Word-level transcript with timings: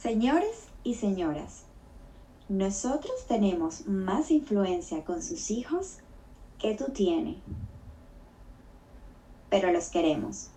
Señores 0.00 0.68
y 0.84 0.94
señoras, 0.94 1.64
nosotros 2.48 3.26
tenemos 3.26 3.88
más 3.88 4.30
influencia 4.30 5.04
con 5.04 5.24
sus 5.24 5.50
hijos 5.50 5.96
que 6.60 6.76
tú 6.76 6.92
tienes, 6.92 7.36
pero 9.50 9.72
los 9.72 9.88
queremos. 9.88 10.50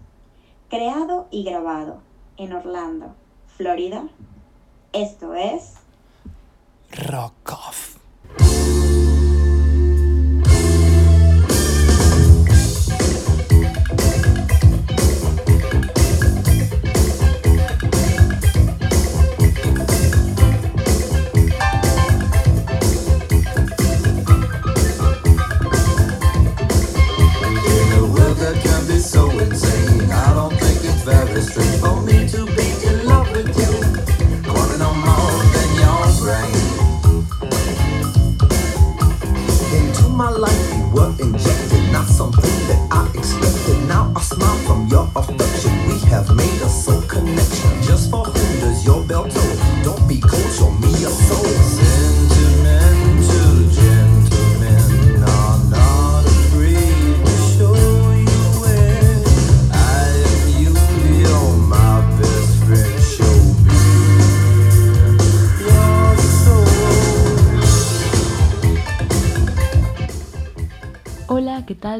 Creado 0.70 1.28
y 1.32 1.44
grabado 1.44 2.02
en 2.38 2.54
Orlando, 2.54 3.16
Florida, 3.58 4.08
esto 4.94 5.34
es 5.34 5.74
Rock 6.92 7.52
Off. 7.52 7.91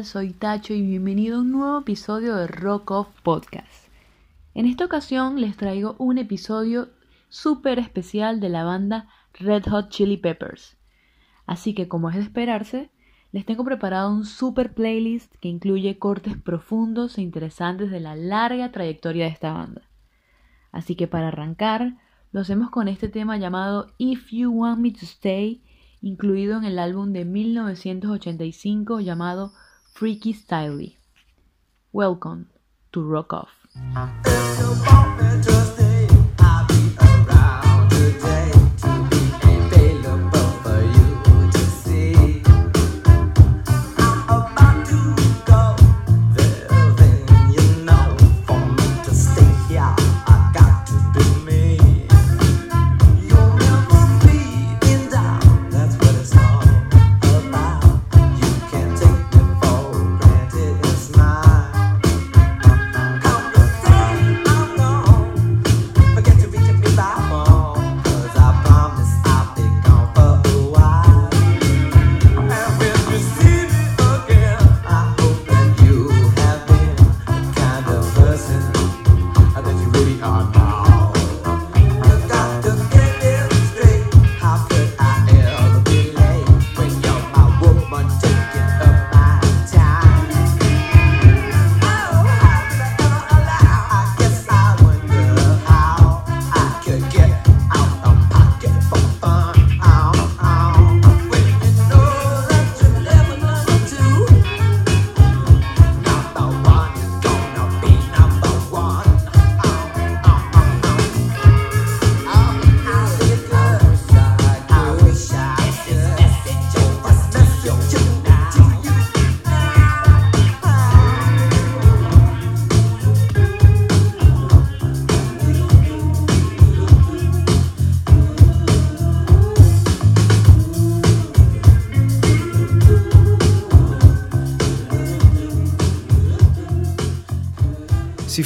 Soy 0.04 0.32
Tacho 0.32 0.74
y 0.74 0.82
bienvenido 0.82 1.36
a 1.36 1.40
un 1.42 1.52
nuevo 1.52 1.78
episodio 1.78 2.34
de 2.34 2.48
Rock 2.48 2.90
Off 2.90 3.20
Podcast. 3.22 3.88
En 4.52 4.66
esta 4.66 4.84
ocasión 4.84 5.40
les 5.40 5.56
traigo 5.56 5.94
un 5.98 6.18
episodio 6.18 6.88
súper 7.28 7.78
especial 7.78 8.40
de 8.40 8.48
la 8.48 8.64
banda 8.64 9.08
Red 9.34 9.64
Hot 9.70 9.90
Chili 9.90 10.16
Peppers. 10.16 10.76
Así 11.46 11.72
que 11.72 11.86
como 11.86 12.10
es 12.10 12.16
de 12.16 12.22
esperarse, 12.22 12.90
les 13.30 13.46
tengo 13.46 13.64
preparado 13.64 14.10
un 14.10 14.24
super 14.24 14.74
playlist 14.74 15.32
que 15.36 15.48
incluye 15.48 16.00
cortes 16.00 16.36
profundos 16.36 17.16
e 17.16 17.22
interesantes 17.22 17.90
de 17.92 18.00
la 18.00 18.16
larga 18.16 18.72
trayectoria 18.72 19.26
de 19.26 19.30
esta 19.30 19.52
banda. 19.52 19.82
Así 20.72 20.96
que 20.96 21.06
para 21.06 21.28
arrancar, 21.28 21.96
lo 22.32 22.40
hacemos 22.40 22.70
con 22.70 22.88
este 22.88 23.08
tema 23.08 23.36
llamado 23.36 23.86
If 23.98 24.32
You 24.32 24.50
Want 24.50 24.80
Me 24.80 24.90
to 24.90 25.04
Stay, 25.04 25.62
incluido 26.00 26.58
en 26.58 26.64
el 26.64 26.80
álbum 26.80 27.12
de 27.12 27.24
1985 27.24 28.98
llamado 28.98 29.52
Freaky 29.92 30.32
Styley. 30.32 30.96
Welcome 31.92 32.48
to 32.92 33.02
Rock 33.02 33.32
Off. 33.34 33.66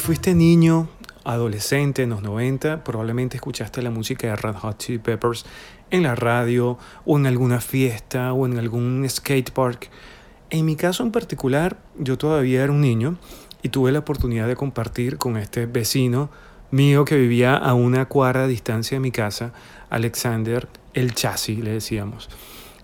Fuiste 0.06 0.36
niño, 0.36 0.88
adolescente 1.24 2.04
en 2.04 2.10
los 2.10 2.22
90, 2.22 2.84
probablemente 2.84 3.38
escuchaste 3.38 3.82
la 3.82 3.90
música 3.90 4.28
de 4.28 4.36
Red 4.36 4.54
Hot 4.54 4.78
Chili 4.78 4.98
Peppers 4.98 5.44
en 5.90 6.04
la 6.04 6.14
radio 6.14 6.78
o 7.04 7.18
en 7.18 7.26
alguna 7.26 7.60
fiesta 7.60 8.32
o 8.32 8.46
en 8.46 8.56
algún 8.56 9.04
skate 9.10 9.50
park. 9.50 9.90
En 10.50 10.64
mi 10.64 10.76
caso 10.76 11.02
en 11.02 11.10
particular, 11.10 11.78
yo 11.98 12.16
todavía 12.16 12.62
era 12.62 12.72
un 12.72 12.82
niño 12.82 13.16
y 13.64 13.70
tuve 13.70 13.90
la 13.90 13.98
oportunidad 13.98 14.46
de 14.46 14.54
compartir 14.54 15.18
con 15.18 15.36
este 15.36 15.66
vecino 15.66 16.30
mío 16.70 17.04
que 17.04 17.16
vivía 17.16 17.56
a 17.56 17.74
una 17.74 18.06
cuadra 18.06 18.42
de 18.42 18.48
distancia 18.50 18.94
de 18.94 19.00
mi 19.00 19.10
casa, 19.10 19.52
Alexander 19.90 20.68
el 20.94 21.14
Chassis, 21.14 21.58
le 21.58 21.72
decíamos. 21.72 22.28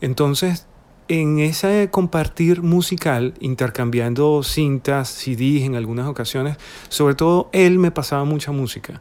Entonces, 0.00 0.66
en 1.08 1.38
ese 1.38 1.88
compartir 1.90 2.62
musical, 2.62 3.34
intercambiando 3.40 4.42
cintas, 4.42 5.08
CDs 5.08 5.62
en 5.62 5.74
algunas 5.74 6.06
ocasiones, 6.06 6.56
sobre 6.88 7.14
todo 7.14 7.50
él 7.52 7.78
me 7.78 7.90
pasaba 7.90 8.24
mucha 8.24 8.52
música. 8.52 9.00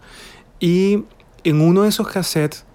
Y 0.60 1.06
en 1.44 1.62
uno 1.62 1.84
de 1.84 1.90
esos 1.90 2.08
cassettes 2.08 2.66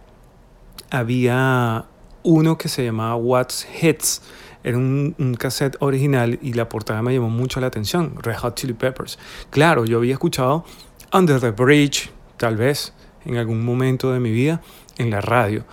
había 0.91 1.87
uno 2.23 2.59
que 2.59 2.69
se 2.69 2.85
llamaba 2.85 3.17
What's 3.17 3.67
Hits. 3.81 4.23
Era 4.65 4.79
un, 4.79 5.15
un 5.19 5.35
cassette 5.35 5.77
original 5.81 6.39
y 6.43 6.55
la 6.55 6.69
portada 6.69 7.01
me 7.03 7.15
llamó 7.15 7.31
mucho 7.31 7.61
la 7.61 7.69
atención, 7.69 8.15
Red 8.21 8.39
Hot 8.39 8.57
Chili 8.57 8.73
Peppers. 8.73 9.19
Claro, 9.51 9.85
yo 9.85 9.99
había 9.99 10.15
escuchado 10.15 10.65
Under 11.13 11.41
the 11.41 11.53
Bridge, 11.53 12.11
tal 12.37 12.57
vez, 12.57 12.93
en 13.25 13.37
algún 13.37 13.65
momento 13.65 14.13
de 14.13 14.19
mi 14.19 14.33
vida, 14.33 14.61
en 14.99 15.11
la 15.11 15.21
radio. 15.21 15.65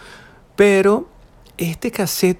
Pero 0.55 1.07
este 1.57 1.89
cassette 1.89 2.39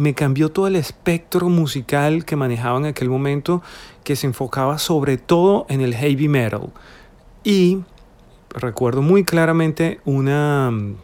me 0.00 0.14
cambió 0.14 0.50
todo 0.50 0.66
el 0.66 0.76
espectro 0.76 1.50
musical 1.50 2.24
que 2.24 2.34
manejaba 2.34 2.78
en 2.78 2.86
aquel 2.86 3.10
momento, 3.10 3.62
que 4.02 4.16
se 4.16 4.26
enfocaba 4.26 4.78
sobre 4.78 5.18
todo 5.18 5.66
en 5.68 5.82
el 5.82 5.94
heavy 5.94 6.26
metal. 6.26 6.72
Y 7.44 7.82
recuerdo 8.48 9.02
muy 9.02 9.24
claramente 9.24 10.00
una 10.06 10.70
mm, 10.70 10.96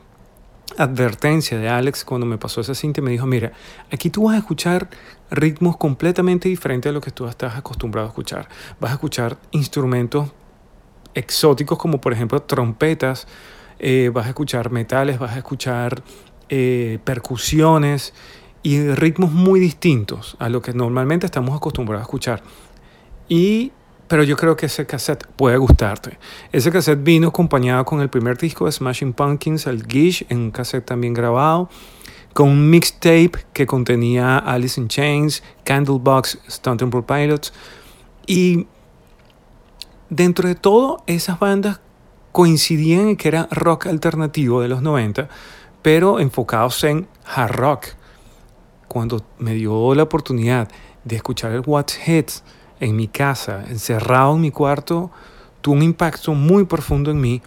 advertencia 0.78 1.58
de 1.58 1.68
Alex 1.68 2.06
cuando 2.06 2.26
me 2.26 2.38
pasó 2.38 2.62
esa 2.62 2.74
cinta 2.74 3.00
y 3.00 3.04
me 3.04 3.10
dijo, 3.10 3.26
mira, 3.26 3.52
aquí 3.92 4.08
tú 4.08 4.24
vas 4.24 4.36
a 4.36 4.38
escuchar 4.38 4.88
ritmos 5.30 5.76
completamente 5.76 6.48
diferentes 6.48 6.88
a 6.88 6.92
lo 6.94 7.02
que 7.02 7.10
tú 7.10 7.26
estás 7.26 7.54
acostumbrado 7.54 8.06
a 8.06 8.10
escuchar. 8.10 8.48
Vas 8.80 8.92
a 8.92 8.94
escuchar 8.94 9.36
instrumentos 9.50 10.32
exóticos 11.12 11.76
como 11.76 12.00
por 12.00 12.14
ejemplo 12.14 12.40
trompetas 12.40 13.26
eh, 13.78 14.10
vas 14.12 14.24
a 14.24 14.30
escuchar 14.30 14.70
metales, 14.70 15.18
vas 15.18 15.32
a 15.32 15.38
escuchar 15.38 16.02
eh, 16.48 16.98
percusiones 17.04 18.14
y 18.66 18.80
ritmos 18.94 19.30
muy 19.30 19.60
distintos 19.60 20.36
a 20.40 20.48
lo 20.48 20.60
que 20.60 20.72
normalmente 20.72 21.24
estamos 21.24 21.56
acostumbrados 21.56 22.02
a 22.02 22.06
escuchar. 22.06 22.42
Y, 23.28 23.70
pero 24.08 24.24
yo 24.24 24.36
creo 24.36 24.56
que 24.56 24.66
ese 24.66 24.86
cassette 24.86 25.24
puede 25.36 25.56
gustarte. 25.56 26.18
Ese 26.50 26.72
cassette 26.72 27.00
vino 27.00 27.28
acompañado 27.28 27.84
con 27.84 28.00
el 28.00 28.08
primer 28.08 28.36
disco 28.36 28.66
de 28.66 28.72
Smashing 28.72 29.12
Pumpkins, 29.12 29.68
el 29.68 29.86
Gish, 29.86 30.26
en 30.30 30.38
un 30.38 30.50
cassette 30.50 30.84
también 30.84 31.14
grabado, 31.14 31.70
con 32.32 32.48
un 32.48 32.68
mixtape 32.68 33.34
que 33.52 33.68
contenía 33.68 34.36
Alice 34.36 34.80
in 34.80 34.88
Chains, 34.88 35.44
Candlebox, 35.62 36.40
Stone 36.48 36.90
Pilots. 37.06 37.52
Y 38.26 38.66
dentro 40.10 40.48
de 40.48 40.56
todo, 40.56 41.04
esas 41.06 41.38
bandas 41.38 41.78
coincidían 42.32 43.10
en 43.10 43.16
que 43.16 43.28
era 43.28 43.46
rock 43.52 43.86
alternativo 43.86 44.60
de 44.60 44.66
los 44.66 44.82
90, 44.82 45.28
pero 45.82 46.18
enfocados 46.18 46.82
en 46.82 47.06
hard 47.24 47.52
rock. 47.52 47.86
Cuando 48.88 49.24
me 49.38 49.54
dio 49.54 49.94
la 49.94 50.04
oportunidad 50.04 50.68
de 51.04 51.16
escuchar 51.16 51.52
el 51.52 51.62
What's 51.66 51.98
Hits 52.06 52.42
en 52.80 52.96
mi 52.96 53.08
casa, 53.08 53.64
encerrado 53.68 54.34
en 54.34 54.40
mi 54.40 54.50
cuarto, 54.50 55.10
tuvo 55.60 55.76
un 55.76 55.82
impacto 55.82 56.34
muy 56.34 56.64
profundo 56.64 57.10
en 57.10 57.20
mí, 57.20 57.42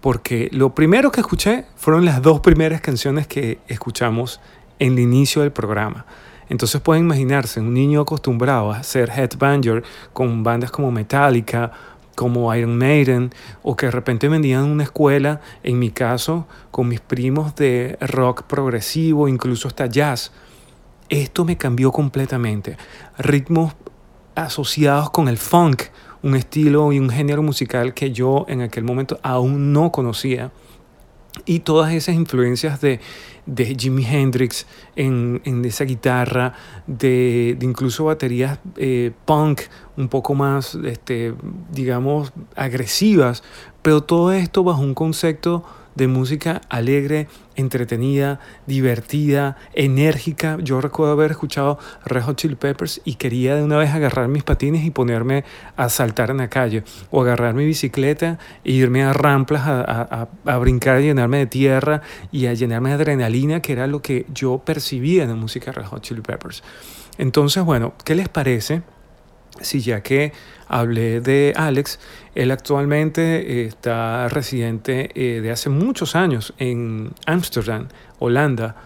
porque 0.00 0.48
lo 0.52 0.74
primero 0.74 1.10
que 1.10 1.20
escuché 1.20 1.64
fueron 1.76 2.04
las 2.04 2.20
dos 2.20 2.40
primeras 2.40 2.80
canciones 2.80 3.26
que 3.26 3.58
escuchamos 3.68 4.40
en 4.78 4.94
el 4.94 5.00
inicio 5.00 5.42
del 5.42 5.52
programa. 5.52 6.06
Entonces 6.48 6.80
pueden 6.80 7.04
imaginarse 7.04 7.60
un 7.60 7.72
niño 7.72 8.02
acostumbrado 8.02 8.70
a 8.70 8.82
ser 8.82 9.10
headbanger 9.10 9.82
con 10.12 10.42
bandas 10.42 10.70
como 10.70 10.90
Metallica, 10.90 11.72
como 12.14 12.54
Iron 12.54 12.76
Maiden, 12.76 13.32
o 13.62 13.76
que 13.76 13.86
de 13.86 13.92
repente 13.92 14.28
vendían 14.28 14.64
una 14.64 14.84
escuela, 14.84 15.40
en 15.62 15.78
mi 15.78 15.90
caso, 15.90 16.46
con 16.70 16.88
mis 16.88 17.00
primos 17.00 17.54
de 17.56 17.96
rock 18.00 18.42
progresivo, 18.42 19.26
incluso 19.26 19.68
hasta 19.68 19.86
jazz. 19.86 20.32
Esto 21.08 21.44
me 21.44 21.56
cambió 21.56 21.92
completamente. 21.92 22.76
Ritmos 23.18 23.74
asociados 24.34 25.10
con 25.10 25.28
el 25.28 25.38
funk, 25.38 25.84
un 26.22 26.34
estilo 26.34 26.92
y 26.92 26.98
un 26.98 27.10
género 27.10 27.42
musical 27.42 27.94
que 27.94 28.10
yo 28.12 28.46
en 28.48 28.62
aquel 28.62 28.84
momento 28.84 29.18
aún 29.22 29.72
no 29.72 29.92
conocía. 29.92 30.50
Y 31.44 31.60
todas 31.60 31.92
esas 31.92 32.14
influencias 32.14 32.80
de, 32.80 33.00
de 33.44 33.76
Jimi 33.78 34.06
Hendrix 34.06 34.66
en, 34.96 35.42
en 35.44 35.64
esa 35.64 35.84
guitarra, 35.84 36.54
de, 36.86 37.56
de 37.58 37.66
incluso 37.66 38.04
baterías 38.04 38.60
eh, 38.76 39.10
punk 39.24 39.62
un 39.96 40.08
poco 40.08 40.34
más, 40.34 40.76
este, 40.84 41.34
digamos, 41.72 42.32
agresivas, 42.54 43.42
pero 43.82 44.02
todo 44.02 44.32
esto 44.32 44.62
bajo 44.62 44.80
un 44.80 44.94
concepto 44.94 45.64
de 45.94 46.08
música 46.08 46.60
alegre, 46.68 47.28
entretenida, 47.56 48.40
divertida, 48.66 49.56
enérgica. 49.72 50.58
Yo 50.60 50.80
recuerdo 50.80 51.12
haber 51.12 51.32
escuchado 51.32 51.78
Red 52.04 52.22
Hot 52.22 52.36
Chili 52.36 52.54
Peppers 52.54 53.00
y 53.04 53.14
quería 53.14 53.56
de 53.56 53.62
una 53.62 53.76
vez 53.76 53.90
agarrar 53.90 54.28
mis 54.28 54.42
patines 54.42 54.84
y 54.84 54.90
ponerme 54.90 55.44
a 55.76 55.88
saltar 55.88 56.30
en 56.30 56.38
la 56.38 56.48
calle 56.48 56.84
o 57.10 57.22
agarrar 57.22 57.54
mi 57.54 57.64
bicicleta 57.64 58.38
e 58.64 58.72
irme 58.72 59.04
a 59.04 59.12
ramplas 59.12 59.62
a, 59.66 59.82
a, 59.82 60.28
a 60.52 60.58
brincar, 60.58 60.96
a 60.96 61.00
llenarme 61.00 61.38
de 61.38 61.46
tierra 61.46 62.02
y 62.32 62.46
a 62.46 62.54
llenarme 62.54 62.90
de 62.90 62.94
adrenalina, 62.96 63.60
que 63.60 63.72
era 63.72 63.86
lo 63.86 64.02
que 64.02 64.26
yo 64.32 64.58
percibía 64.58 65.22
en 65.22 65.30
la 65.30 65.36
música 65.36 65.72
Red 65.72 65.86
Hot 65.86 66.02
Chili 66.02 66.20
Peppers. 66.20 66.62
Entonces, 67.18 67.62
bueno, 67.62 67.94
¿qué 68.04 68.14
les 68.14 68.28
parece? 68.28 68.82
Si 69.60 69.80
ya 69.80 70.02
que 70.02 70.32
hablé 70.68 71.20
de 71.20 71.52
Alex, 71.56 72.00
él 72.34 72.50
actualmente 72.50 73.62
eh, 73.62 73.66
está 73.66 74.28
residente 74.28 75.10
eh, 75.14 75.40
de 75.40 75.50
hace 75.50 75.70
muchos 75.70 76.16
años 76.16 76.54
en 76.58 77.12
Ámsterdam, 77.26 77.88
Holanda, 78.18 78.76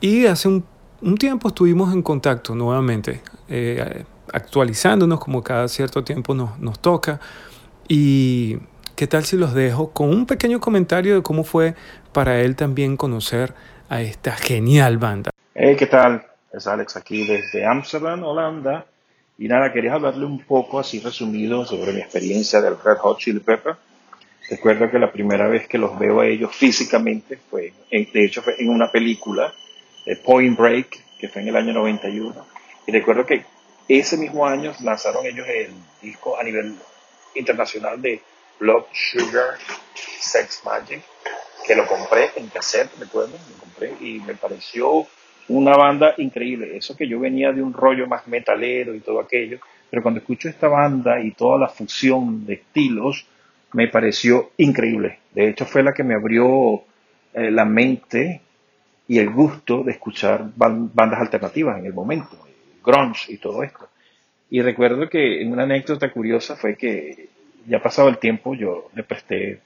y 0.00 0.26
hace 0.26 0.48
un, 0.48 0.64
un, 1.00 1.16
tiempo 1.16 1.48
estuvimos 1.48 1.92
en 1.94 2.02
contacto 2.02 2.54
nuevamente, 2.54 3.22
eh, 3.48 4.04
actualizándonos 4.32 5.20
como 5.20 5.42
cada 5.42 5.68
cierto 5.68 6.04
tiempo 6.04 6.34
nos, 6.34 6.58
nos 6.58 6.78
toca. 6.80 7.20
Y 7.88 8.58
qué 8.96 9.06
tal 9.06 9.24
si 9.24 9.36
los 9.36 9.54
dejo 9.54 9.90
con 9.90 10.10
un 10.10 10.26
pequeño 10.26 10.60
comentario 10.60 11.14
de 11.14 11.22
cómo 11.22 11.44
fue 11.44 11.74
para 12.12 12.40
él 12.40 12.56
también 12.56 12.96
conocer 12.96 13.54
a 13.88 14.02
esta 14.02 14.32
genial 14.32 14.98
banda. 14.98 15.30
Hey, 15.54 15.76
¿qué 15.78 15.86
tal? 15.86 16.26
Es 16.52 16.66
Alex 16.66 16.96
aquí 16.96 17.26
desde 17.26 17.66
Ámsterdam, 17.66 18.22
Holanda. 18.22 18.86
Y 19.40 19.48
nada, 19.48 19.72
quería 19.72 19.94
hablarle 19.94 20.26
un 20.26 20.44
poco 20.44 20.78
así 20.78 21.00
resumido 21.00 21.64
sobre 21.64 21.94
mi 21.94 22.00
experiencia 22.00 22.60
del 22.60 22.76
Red 22.78 22.98
Hot 22.98 23.18
Chili 23.20 23.40
Pepper. 23.40 23.74
Recuerdo 24.50 24.90
que 24.90 24.98
la 24.98 25.10
primera 25.10 25.48
vez 25.48 25.66
que 25.66 25.78
los 25.78 25.98
veo 25.98 26.20
a 26.20 26.26
ellos 26.26 26.54
físicamente 26.54 27.38
fue, 27.48 27.72
en, 27.90 28.06
de 28.12 28.26
hecho 28.26 28.42
fue 28.42 28.56
en 28.58 28.68
una 28.68 28.92
película, 28.92 29.50
de 30.04 30.16
Point 30.16 30.58
Break, 30.58 31.18
que 31.18 31.30
fue 31.30 31.40
en 31.40 31.48
el 31.48 31.56
año 31.56 31.72
91. 31.72 32.34
Y 32.86 32.92
recuerdo 32.92 33.24
que 33.24 33.46
ese 33.88 34.18
mismo 34.18 34.46
año 34.46 34.74
lanzaron 34.82 35.24
ellos 35.24 35.46
el 35.48 35.72
disco 36.02 36.38
a 36.38 36.42
nivel 36.42 36.74
internacional 37.34 38.02
de 38.02 38.20
Blood 38.58 38.84
Sugar 38.92 39.56
Sex 40.20 40.60
Magic, 40.66 41.02
que 41.66 41.74
lo 41.74 41.86
compré 41.86 42.30
en 42.36 42.48
cassette, 42.48 42.90
recuerdo, 42.98 43.32
lo 43.32 43.58
compré 43.58 43.94
y 44.06 44.18
me 44.20 44.34
pareció 44.34 45.06
una 45.50 45.76
banda 45.76 46.14
increíble. 46.18 46.76
Eso 46.76 46.96
que 46.96 47.08
yo 47.08 47.20
venía 47.20 47.52
de 47.52 47.62
un 47.62 47.72
rollo 47.72 48.06
más 48.06 48.26
metalero 48.28 48.94
y 48.94 49.00
todo 49.00 49.20
aquello, 49.20 49.58
pero 49.90 50.02
cuando 50.02 50.20
escucho 50.20 50.48
esta 50.48 50.68
banda 50.68 51.20
y 51.20 51.32
toda 51.32 51.58
la 51.58 51.68
fusión 51.68 52.46
de 52.46 52.54
estilos, 52.54 53.26
me 53.72 53.88
pareció 53.88 54.50
increíble. 54.56 55.18
De 55.34 55.48
hecho, 55.48 55.64
fue 55.64 55.82
la 55.82 55.92
que 55.92 56.04
me 56.04 56.14
abrió 56.14 56.82
eh, 57.34 57.50
la 57.50 57.64
mente 57.64 58.40
y 59.08 59.18
el 59.18 59.30
gusto 59.30 59.82
de 59.82 59.92
escuchar 59.92 60.50
bandas 60.54 61.20
alternativas 61.20 61.78
en 61.78 61.86
el 61.86 61.92
momento, 61.92 62.36
grunge 62.84 63.32
y 63.32 63.38
todo 63.38 63.62
esto. 63.62 63.88
Y 64.50 64.62
recuerdo 64.62 65.08
que 65.08 65.44
una 65.46 65.64
anécdota 65.64 66.10
curiosa 66.12 66.56
fue 66.56 66.76
que 66.76 67.28
ya 67.66 67.82
pasado 67.82 68.08
el 68.08 68.18
tiempo 68.18 68.54
yo 68.54 68.88
le 68.94 69.02
presté 69.02 69.60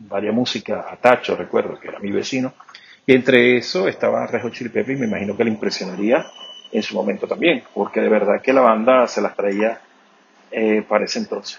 varias 0.00 0.34
música 0.34 0.86
a 0.90 0.96
Tacho, 0.96 1.36
recuerdo 1.36 1.78
que 1.78 1.88
era 1.88 1.98
mi 1.98 2.10
vecino, 2.10 2.54
entre 3.14 3.56
eso 3.56 3.88
estaba 3.88 4.26
Red 4.26 4.42
Hot 4.42 4.52
Chili 4.52 4.70
Peppers 4.70 4.98
y 4.98 5.00
me 5.00 5.06
imagino 5.06 5.36
que 5.36 5.44
le 5.44 5.50
impresionaría 5.50 6.26
en 6.70 6.82
su 6.82 6.94
momento 6.94 7.26
también, 7.26 7.62
porque 7.74 8.00
de 8.00 8.08
verdad 8.08 8.42
que 8.42 8.52
la 8.52 8.60
banda 8.60 9.06
se 9.06 9.22
las 9.22 9.34
traía 9.34 9.80
eh, 10.50 10.82
para 10.86 11.04
ese 11.04 11.18
entonces. 11.18 11.58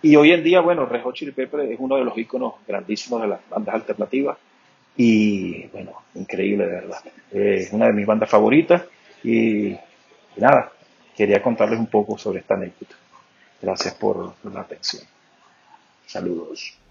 Y 0.00 0.16
hoy 0.16 0.32
en 0.32 0.42
día, 0.42 0.60
bueno, 0.60 0.86
Red 0.86 1.02
Hot 1.02 1.14
Chili 1.14 1.32
Peppers 1.32 1.70
es 1.70 1.78
uno 1.78 1.96
de 1.96 2.04
los 2.04 2.16
íconos 2.16 2.54
grandísimos 2.66 3.22
de 3.22 3.28
las 3.28 3.40
bandas 3.48 3.74
alternativas 3.74 4.36
y, 4.96 5.66
bueno, 5.68 5.92
increíble 6.14 6.66
de 6.66 6.72
verdad. 6.72 6.98
Es 7.30 7.72
una 7.72 7.86
de 7.86 7.92
mis 7.92 8.06
bandas 8.06 8.28
favoritas 8.28 8.82
y, 9.22 9.68
y 9.68 9.78
nada, 10.38 10.72
quería 11.16 11.42
contarles 11.42 11.78
un 11.78 11.86
poco 11.86 12.18
sobre 12.18 12.40
esta 12.40 12.54
anécdota. 12.54 12.96
Gracias 13.60 13.94
por 13.94 14.34
la 14.44 14.60
atención. 14.60 15.04
Saludos. 16.06 16.81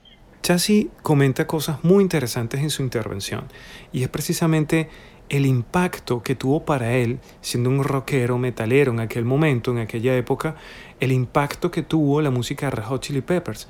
Chassi 0.42 0.90
comenta 1.04 1.46
cosas 1.48 1.84
muy 1.84 2.04
interesantes 2.04 2.62
en 2.62 2.70
su 2.70 2.82
intervención 2.82 3.46
y 3.92 4.04
es 4.04 4.10
precisamente 4.10 4.90
el 5.30 5.46
impacto 5.46 6.24
que 6.24 6.36
tuvo 6.36 6.66
para 6.66 6.94
él, 6.98 7.20
siendo 7.40 7.70
un 7.70 7.84
rockero 7.84 8.38
metalero 8.38 8.92
en 8.92 9.00
aquel 9.00 9.24
momento, 9.24 9.72
en 9.72 9.78
aquella 9.78 10.16
época, 10.18 10.56
el 11.00 11.12
impacto 11.12 11.72
que 11.72 11.84
tuvo 11.84 12.22
la 12.22 12.32
música 12.32 12.66
de 12.66 12.72
Red 12.72 12.84
Hot 12.84 13.02
Chili 13.02 13.22
Peppers. 13.22 13.70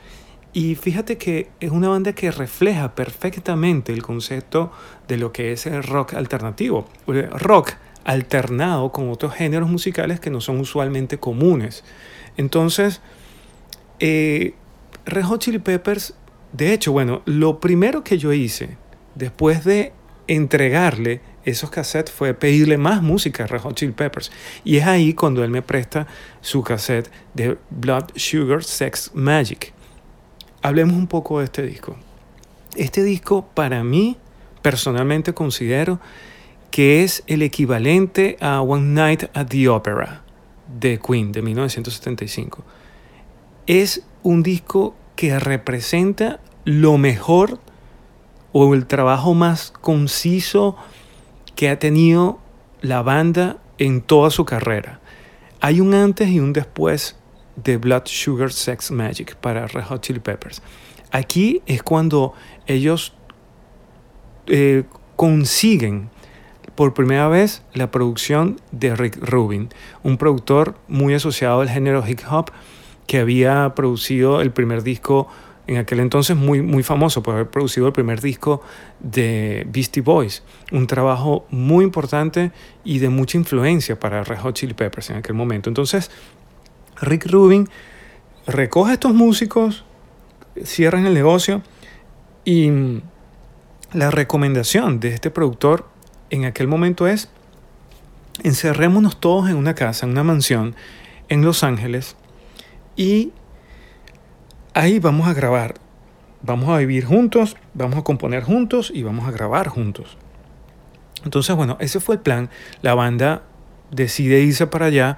Y 0.54 0.76
fíjate 0.76 1.18
que 1.18 1.50
es 1.60 1.70
una 1.70 1.90
banda 1.90 2.14
que 2.14 2.32
refleja 2.32 2.96
perfectamente 2.96 3.94
el 3.94 4.02
concepto 4.02 4.72
de 5.08 5.18
lo 5.18 5.32
que 5.32 5.52
es 5.52 5.68
el 5.68 5.84
rock 5.84 6.16
alternativo, 6.16 6.88
rock 7.06 7.74
alternado 8.06 8.92
con 8.92 9.10
otros 9.10 9.36
géneros 9.36 9.70
musicales 9.70 10.20
que 10.20 10.32
no 10.32 10.42
son 10.42 10.60
usualmente 10.60 11.20
comunes. 11.20 11.84
Entonces, 12.38 13.02
eh, 14.00 14.56
Hot 15.24 15.42
Chili 15.42 15.60
Peppers 15.60 16.16
de 16.54 16.74
hecho, 16.74 16.92
bueno, 16.92 17.22
lo 17.26 17.60
primero 17.60 18.04
que 18.04 18.18
yo 18.18 18.34
hice 18.34 18.78
después 19.16 19.64
de 19.64 19.94
entregarle 20.28 21.22
esos 21.44 21.72
cassettes 21.72 22.14
fue 22.14 22.34
pedirle 22.34 22.78
más 22.78 23.02
música 23.02 23.44
a 23.44 23.48
Red 23.48 23.62
Hot 23.62 23.76
Chili 23.76 23.94
Peppers. 23.94 24.32
Y 24.64 24.78
es 24.78 24.86
ahí 24.86 25.14
cuando 25.14 25.44
él 25.44 25.50
me 25.50 25.62
presta 25.62 26.08
su 26.42 26.64
cassette 26.64 27.10
de 27.34 27.58
Blood 27.70 28.12
Sugar 28.16 28.64
Sex 28.64 29.12
Magic. 29.14 29.74
Hablemos 30.62 30.96
un 30.96 31.08
poco 31.08 31.40
de 31.40 31.46
este 31.46 31.64
disco. 31.64 31.98
Este 32.76 33.04
disco 33.04 33.48
para 33.54 33.84
mí 33.84 34.18
personalmente 34.62 35.34
considero 35.34 36.00
que 36.70 37.04
es 37.04 37.24
el 37.28 37.42
equivalente 37.42 38.38
a 38.40 38.62
One 38.62 38.94
Night 38.94 39.24
at 39.34 39.48
the 39.48 39.68
Opera 39.68 40.24
de 40.80 41.00
Queen 41.00 41.32
de 41.32 41.42
1975. 41.42 42.64
Es 43.68 44.04
un 44.24 44.44
disco 44.44 44.96
que 45.22 45.38
representa 45.38 46.40
lo 46.66 46.98
mejor 46.98 47.60
o 48.54 48.74
el 48.74 48.88
trabajo 48.88 49.36
más 49.36 49.70
conciso 49.70 50.78
que 51.56 51.70
ha 51.70 51.78
tenido 51.78 52.40
la 52.82 53.04
banda 53.04 53.60
en 53.78 54.02
toda 54.02 54.32
su 54.32 54.46
carrera. 54.46 55.00
Hay 55.60 55.80
un 55.80 55.94
antes 55.94 56.30
y 56.30 56.40
un 56.40 56.54
después 56.54 57.18
de 57.56 57.78
Blood 57.78 58.06
Sugar 58.06 58.52
Sex 58.52 58.90
Magic 58.90 59.36
para 59.36 59.68
Red 59.68 59.84
Hot 59.84 60.02
Chili 60.02 60.20
Peppers. 60.20 60.64
Aquí 61.12 61.62
es 61.68 61.84
cuando 61.84 62.34
ellos 62.66 63.14
eh, 64.48 64.86
consiguen 65.18 66.10
por 66.74 66.96
primera 66.96 67.28
vez 67.28 67.62
la 67.76 67.92
producción 67.92 68.60
de 68.72 68.96
Rick 68.96 69.18
Rubin, 69.22 69.70
un 70.02 70.18
productor 70.18 70.80
muy 70.88 71.14
asociado 71.14 71.62
al 71.62 71.70
género 71.70 72.04
hip 72.08 72.22
hop 72.28 72.50
que 73.12 73.20
había 73.20 73.74
producido 73.76 74.40
el 74.40 74.52
primer 74.52 74.84
disco 74.84 75.28
en 75.68 75.76
aquel 75.76 76.00
entonces 76.00 76.38
muy, 76.38 76.62
muy 76.62 76.82
famoso 76.82 77.22
por 77.22 77.34
haber 77.34 77.50
producido 77.50 77.88
el 77.88 77.92
primer 77.92 78.22
disco 78.22 78.62
de 79.02 79.68
Beastie 79.70 80.02
Boys, 80.02 80.44
un 80.72 80.88
trabajo 80.88 81.46
muy 81.50 81.84
importante 81.84 82.54
y 82.86 83.00
de 83.00 83.10
mucha 83.10 83.38
influencia 83.38 84.00
para 84.00 84.24
Red 84.24 84.40
Hot 84.40 84.56
Chili 84.56 84.74
Peppers 84.74 85.10
en 85.10 85.18
aquel 85.18 85.36
momento. 85.36 85.70
Entonces, 85.70 86.10
Rick 87.02 87.30
Rubin 87.30 87.68
recoge 88.48 88.92
a 88.92 88.94
estos 88.94 89.14
músicos, 89.14 89.84
cierran 90.64 91.06
el 91.06 91.14
negocio 91.14 91.64
y 92.46 92.72
la 93.92 94.10
recomendación 94.10 95.02
de 95.02 95.10
este 95.10 95.32
productor 95.32 95.86
en 96.30 96.46
aquel 96.46 96.70
momento 96.70 97.08
es 97.08 97.30
encerrémonos 98.42 99.20
todos 99.20 99.50
en 99.50 99.58
una 99.58 99.76
casa, 99.76 100.06
en 100.06 100.14
una 100.14 100.24
mansión 100.24 100.78
en 101.28 101.44
Los 101.44 101.66
Ángeles 101.66 102.16
y 102.96 103.32
ahí 104.74 105.00
vamos 105.00 105.28
a 105.28 105.34
grabar. 105.34 105.76
Vamos 106.44 106.70
a 106.70 106.78
vivir 106.78 107.06
juntos, 107.06 107.56
vamos 107.74 108.00
a 108.00 108.04
componer 108.04 108.44
juntos 108.44 108.92
y 108.94 109.04
vamos 109.04 109.28
a 109.28 109.32
grabar 109.32 109.68
juntos. 109.68 110.18
Entonces, 111.24 111.56
bueno, 111.56 111.78
ese 111.80 112.00
fue 112.00 112.16
el 112.16 112.22
plan. 112.22 112.50
La 112.82 112.96
banda 112.96 113.44
decide 113.92 114.42
irse 114.42 114.66
para 114.66 114.88
allá. 114.88 115.18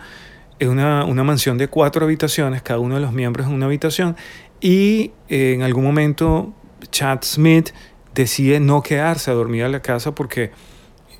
Es 0.60 0.68
una, 0.68 1.06
una 1.06 1.24
mansión 1.24 1.58
de 1.58 1.70
cuatro 1.70 2.06
habitaciones, 2.06 2.62
cada 2.62 2.80
uno 2.80 2.96
de 2.96 3.02
los 3.02 3.14
miembros 3.14 3.48
en 3.48 3.54
una 3.54 3.68
habitación. 3.68 4.18
Y 4.60 5.12
eh, 5.30 5.54
en 5.54 5.62
algún 5.62 5.86
momento 5.86 6.54
Chad 6.92 7.20
Smith 7.24 7.70
decide 8.14 8.60
no 8.60 8.84
quedarse 8.84 9.32
a 9.32 9.34
dormir 9.34 9.64
en 9.64 9.72
la 9.72 9.82
casa 9.82 10.14
porque 10.14 10.52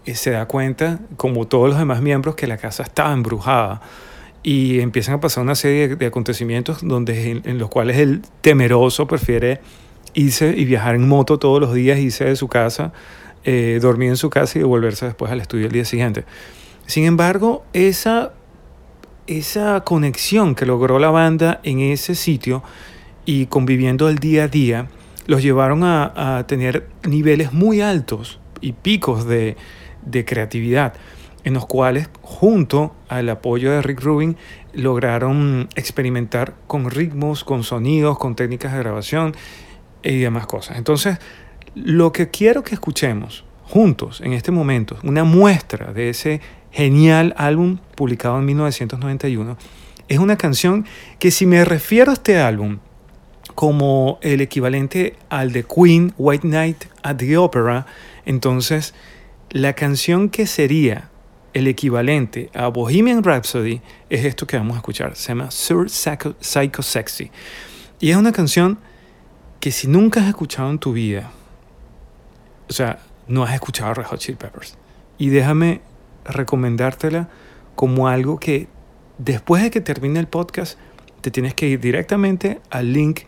eh, 0.06 0.16
se 0.16 0.32
da 0.32 0.48
cuenta, 0.48 1.00
como 1.16 1.48
todos 1.48 1.70
los 1.70 1.78
demás 1.78 2.02
miembros, 2.02 2.36
que 2.36 2.46
la 2.46 2.58
casa 2.58 2.84
estaba 2.84 3.14
embrujada 3.14 3.82
y 4.44 4.82
empiezan 4.82 5.16
a 5.16 5.20
pasar 5.22 5.44
una 5.44 5.56
serie 5.56 5.96
de, 5.96 6.06
acontecimientos 6.06 6.80
donde, 6.82 7.32
en, 7.32 7.42
en 7.46 7.58
los 7.58 7.70
cuales 7.70 7.98
el 7.98 8.22
temeroso 8.42 9.08
prefiere 9.08 9.62
irse 10.14 10.54
y 10.56 10.66
viajar 10.66 10.96
en 10.96 11.08
moto 11.08 11.40
todos 11.40 11.60
los 11.62 11.74
días, 11.74 11.98
irse 11.98 12.26
de 12.26 12.36
su 12.36 12.50
casa, 12.50 12.92
eh, 13.46 13.80
dormir 13.82 14.10
en 14.10 14.18
su 14.18 14.30
casa 14.30 14.58
y 14.58 14.62
devolverse 14.62 15.06
después 15.06 15.32
al 15.32 15.42
estudio 15.42 15.68
el 15.68 15.72
día 15.72 15.86
siguiente. 15.86 16.26
Sin 16.86 17.06
embargo, 17.06 17.66
esa, 17.72 18.34
esa 19.28 19.82
conexión 19.82 20.56
que 20.56 20.66
logró 20.66 21.00
la 21.00 21.10
banda 21.10 21.62
en 21.64 21.80
ese 21.80 22.14
sitio 22.14 22.64
y 23.26 23.46
conviviendo 23.46 24.10
el 24.10 24.20
día 24.20 24.44
a 24.44 24.48
día, 24.50 24.88
los 25.26 25.42
llevaron 25.42 25.86
a, 25.86 26.38
a 26.38 26.48
tener 26.48 26.90
niveles 27.08 27.54
muy 27.54 27.80
altos 27.80 28.40
y 28.60 28.74
picos 28.74 29.26
de, 29.26 29.56
de 30.06 30.26
creatividad 30.26 30.94
en 31.44 31.54
los 31.54 31.66
cuales, 31.66 32.10
junto 32.22 32.96
al 33.10 33.30
apoyo 33.30 33.72
de 33.72 33.82
Rick 33.82 34.02
Rubin, 34.02 34.38
lograron 34.74 35.68
experimentar 35.76 36.56
con 36.68 36.90
ritmos, 36.90 37.44
con 37.44 37.64
sonidos, 37.64 38.18
con 38.18 38.36
técnicas 38.36 38.74
de 38.74 38.80
grabación 38.80 39.36
y 40.04 40.20
demás 40.20 40.48
cosas. 40.48 40.78
Entonces, 40.78 41.18
lo 41.76 42.12
que 42.12 42.30
quiero 42.30 42.64
que 42.64 42.76
escuchemos 42.76 43.46
juntos 43.64 44.22
en 44.22 44.34
este 44.34 44.52
momento, 44.52 44.98
una 45.04 45.24
muestra 45.24 45.94
de 45.94 46.10
ese 46.10 46.42
genial 46.72 47.34
álbum 47.38 47.80
publicado 47.96 48.40
en 48.40 48.46
1991, 48.46 49.58
es 50.08 50.20
una 50.20 50.38
canción 50.38 50.86
que 51.20 51.32
si 51.32 51.46
me 51.46 51.64
refiero 51.66 52.12
a 52.12 52.14
este 52.14 52.40
álbum 52.40 52.80
como 53.56 54.20
el 54.22 54.42
equivalente 54.42 55.16
al 55.30 55.52
de 55.52 55.64
Queen, 55.64 56.14
White 56.18 56.48
Night 56.48 56.86
at 57.04 57.18
the 57.18 57.38
Opera, 57.38 57.86
entonces 58.26 58.94
la 59.50 59.74
canción 59.74 60.30
que 60.30 60.48
sería 60.48 61.10
el 61.54 61.68
equivalente 61.68 62.50
a 62.54 62.68
Bohemian 62.68 63.24
Rhapsody 63.24 63.82
es 64.10 64.26
esto 64.26 64.48
que 64.48 64.58
vamos 64.58 64.76
a 64.76 64.78
escuchar. 64.78 65.16
Se 65.16 65.30
llama 65.30 65.52
Sur 65.52 65.90
Psycho, 65.90 66.82
Sexy. 66.82 67.32
Y 68.00 68.12
es 68.12 68.18
una 68.18 68.32
canción 68.32 68.80
que 69.60 69.72
si 69.72 69.88
nunca 69.88 70.22
has 70.22 70.28
escuchado 70.28 70.70
en 70.70 70.80
tu 70.80 70.94
vida, 70.94 71.32
o 72.70 72.74
sea, 72.74 73.00
no 73.28 73.44
has 73.44 73.54
escuchado 73.54 73.94
Red 73.94 74.06
Hot 74.06 74.20
Chili 74.20 74.38
Peppers. 74.38 74.78
Y 75.18 75.30
déjame 75.30 75.82
recomendártela 76.26 77.30
como 77.76 78.08
algo 78.08 78.40
que 78.40 78.68
después 79.18 79.64
de 79.64 79.72
que 79.72 79.80
termine 79.80 80.20
el 80.20 80.28
podcast, 80.28 80.78
te 81.22 81.32
tienes 81.32 81.54
que 81.54 81.68
ir 81.68 81.80
directamente 81.80 82.60
al 82.70 82.92
link 82.92 83.22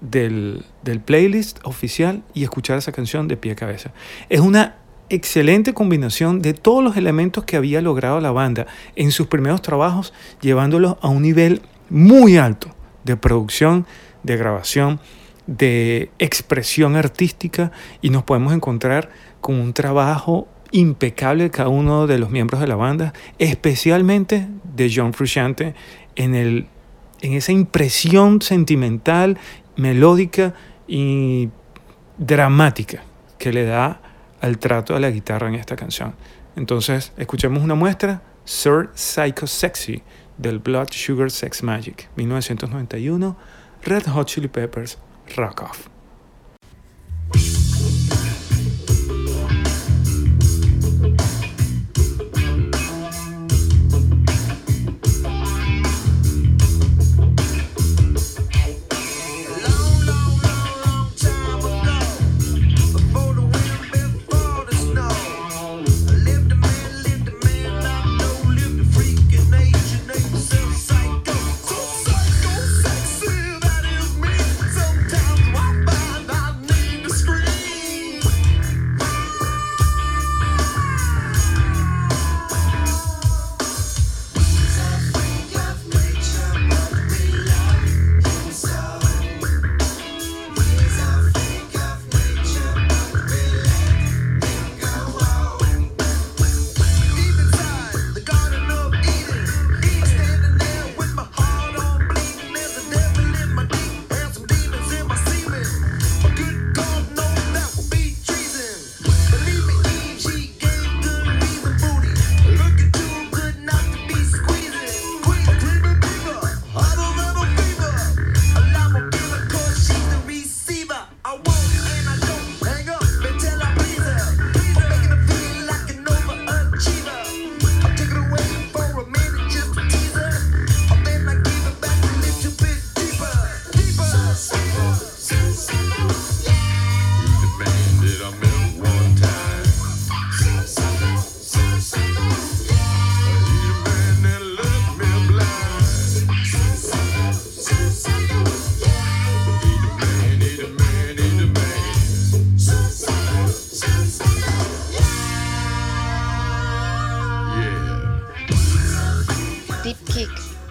del, 0.00 0.64
del 0.82 1.00
playlist 1.00 1.60
oficial 1.62 2.22
y 2.34 2.42
escuchar 2.42 2.78
esa 2.78 2.92
canción 2.92 3.28
de 3.28 3.36
pie 3.36 3.52
a 3.52 3.56
cabeza. 3.56 3.92
Es 4.28 4.40
una 4.40 4.76
excelente 5.08 5.74
combinación 5.74 6.42
de 6.42 6.54
todos 6.54 6.82
los 6.82 6.96
elementos 6.96 7.44
que 7.44 7.56
había 7.56 7.80
logrado 7.80 8.20
la 8.20 8.32
banda 8.32 8.66
en 8.96 9.12
sus 9.12 9.26
primeros 9.26 9.62
trabajos, 9.62 10.12
llevándolos 10.40 10.96
a 11.00 11.08
un 11.08 11.22
nivel 11.22 11.62
muy 11.90 12.36
alto 12.36 12.68
de 13.04 13.16
producción, 13.16 13.86
de 14.22 14.36
grabación, 14.36 15.00
de 15.46 16.10
expresión 16.18 16.96
artística 16.96 17.70
y 18.02 18.10
nos 18.10 18.24
podemos 18.24 18.52
encontrar 18.52 19.10
con 19.40 19.56
un 19.56 19.72
trabajo 19.72 20.48
impecable 20.72 21.44
de 21.44 21.50
cada 21.50 21.68
uno 21.68 22.06
de 22.06 22.18
los 22.18 22.30
miembros 22.30 22.60
de 22.60 22.66
la 22.66 22.74
banda, 22.74 23.12
especialmente 23.38 24.48
de 24.64 24.92
John 24.94 25.12
Frusciante 25.12 25.74
en, 26.16 26.34
el, 26.34 26.66
en 27.22 27.34
esa 27.34 27.52
impresión 27.52 28.42
sentimental, 28.42 29.38
melódica 29.76 30.54
y 30.88 31.50
dramática 32.18 33.04
que 33.38 33.52
le 33.52 33.64
da 33.64 34.00
al 34.40 34.58
trato 34.58 34.94
de 34.94 35.00
la 35.00 35.10
guitarra 35.10 35.48
en 35.48 35.54
esta 35.54 35.76
canción. 35.76 36.14
Entonces, 36.56 37.12
escuchemos 37.16 37.62
una 37.62 37.74
muestra, 37.74 38.22
Sir 38.44 38.90
Psycho 38.94 39.46
Sexy, 39.46 40.02
del 40.38 40.58
Blood 40.58 40.88
Sugar 40.90 41.30
Sex 41.30 41.62
Magic, 41.62 42.08
1991, 42.16 43.36
Red 43.82 44.06
Hot 44.08 44.26
Chili 44.26 44.48
Peppers, 44.48 44.98
Rock 45.36 45.62
Off. 45.62 45.95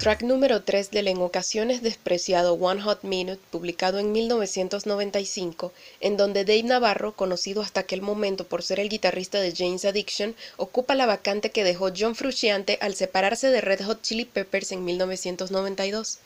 Track 0.05 0.21
número 0.21 0.61
3 0.61 0.91
del 0.91 1.07
en 1.07 1.17
ocasiones 1.17 1.81
despreciado 1.81 2.53
One 2.53 2.79
Hot 2.83 3.01
Minute, 3.01 3.41
publicado 3.49 3.97
en 3.97 4.11
1995, 4.11 5.73
en 5.99 6.15
donde 6.15 6.45
Dave 6.45 6.61
Navarro, 6.61 7.15
conocido 7.15 7.63
hasta 7.63 7.79
aquel 7.79 8.03
momento 8.03 8.43
por 8.43 8.61
ser 8.61 8.79
el 8.79 8.89
guitarrista 8.89 9.39
de 9.41 9.51
Jane's 9.51 9.83
Addiction, 9.83 10.35
ocupa 10.57 10.93
la 10.93 11.07
vacante 11.07 11.49
que 11.49 11.63
dejó 11.63 11.89
John 11.97 12.13
Frusciante 12.13 12.77
al 12.81 12.93
separarse 12.93 13.49
de 13.49 13.61
Red 13.61 13.83
Hot 13.83 14.03
Chili 14.03 14.25
Peppers 14.25 14.73
en 14.73 14.85
1992. 14.85 16.19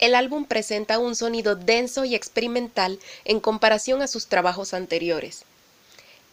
El 0.00 0.16
álbum 0.16 0.44
presenta 0.44 0.98
un 0.98 1.14
sonido 1.14 1.54
denso 1.54 2.04
y 2.04 2.16
experimental 2.16 2.98
en 3.24 3.38
comparación 3.38 4.02
a 4.02 4.08
sus 4.08 4.26
trabajos 4.26 4.74
anteriores, 4.74 5.44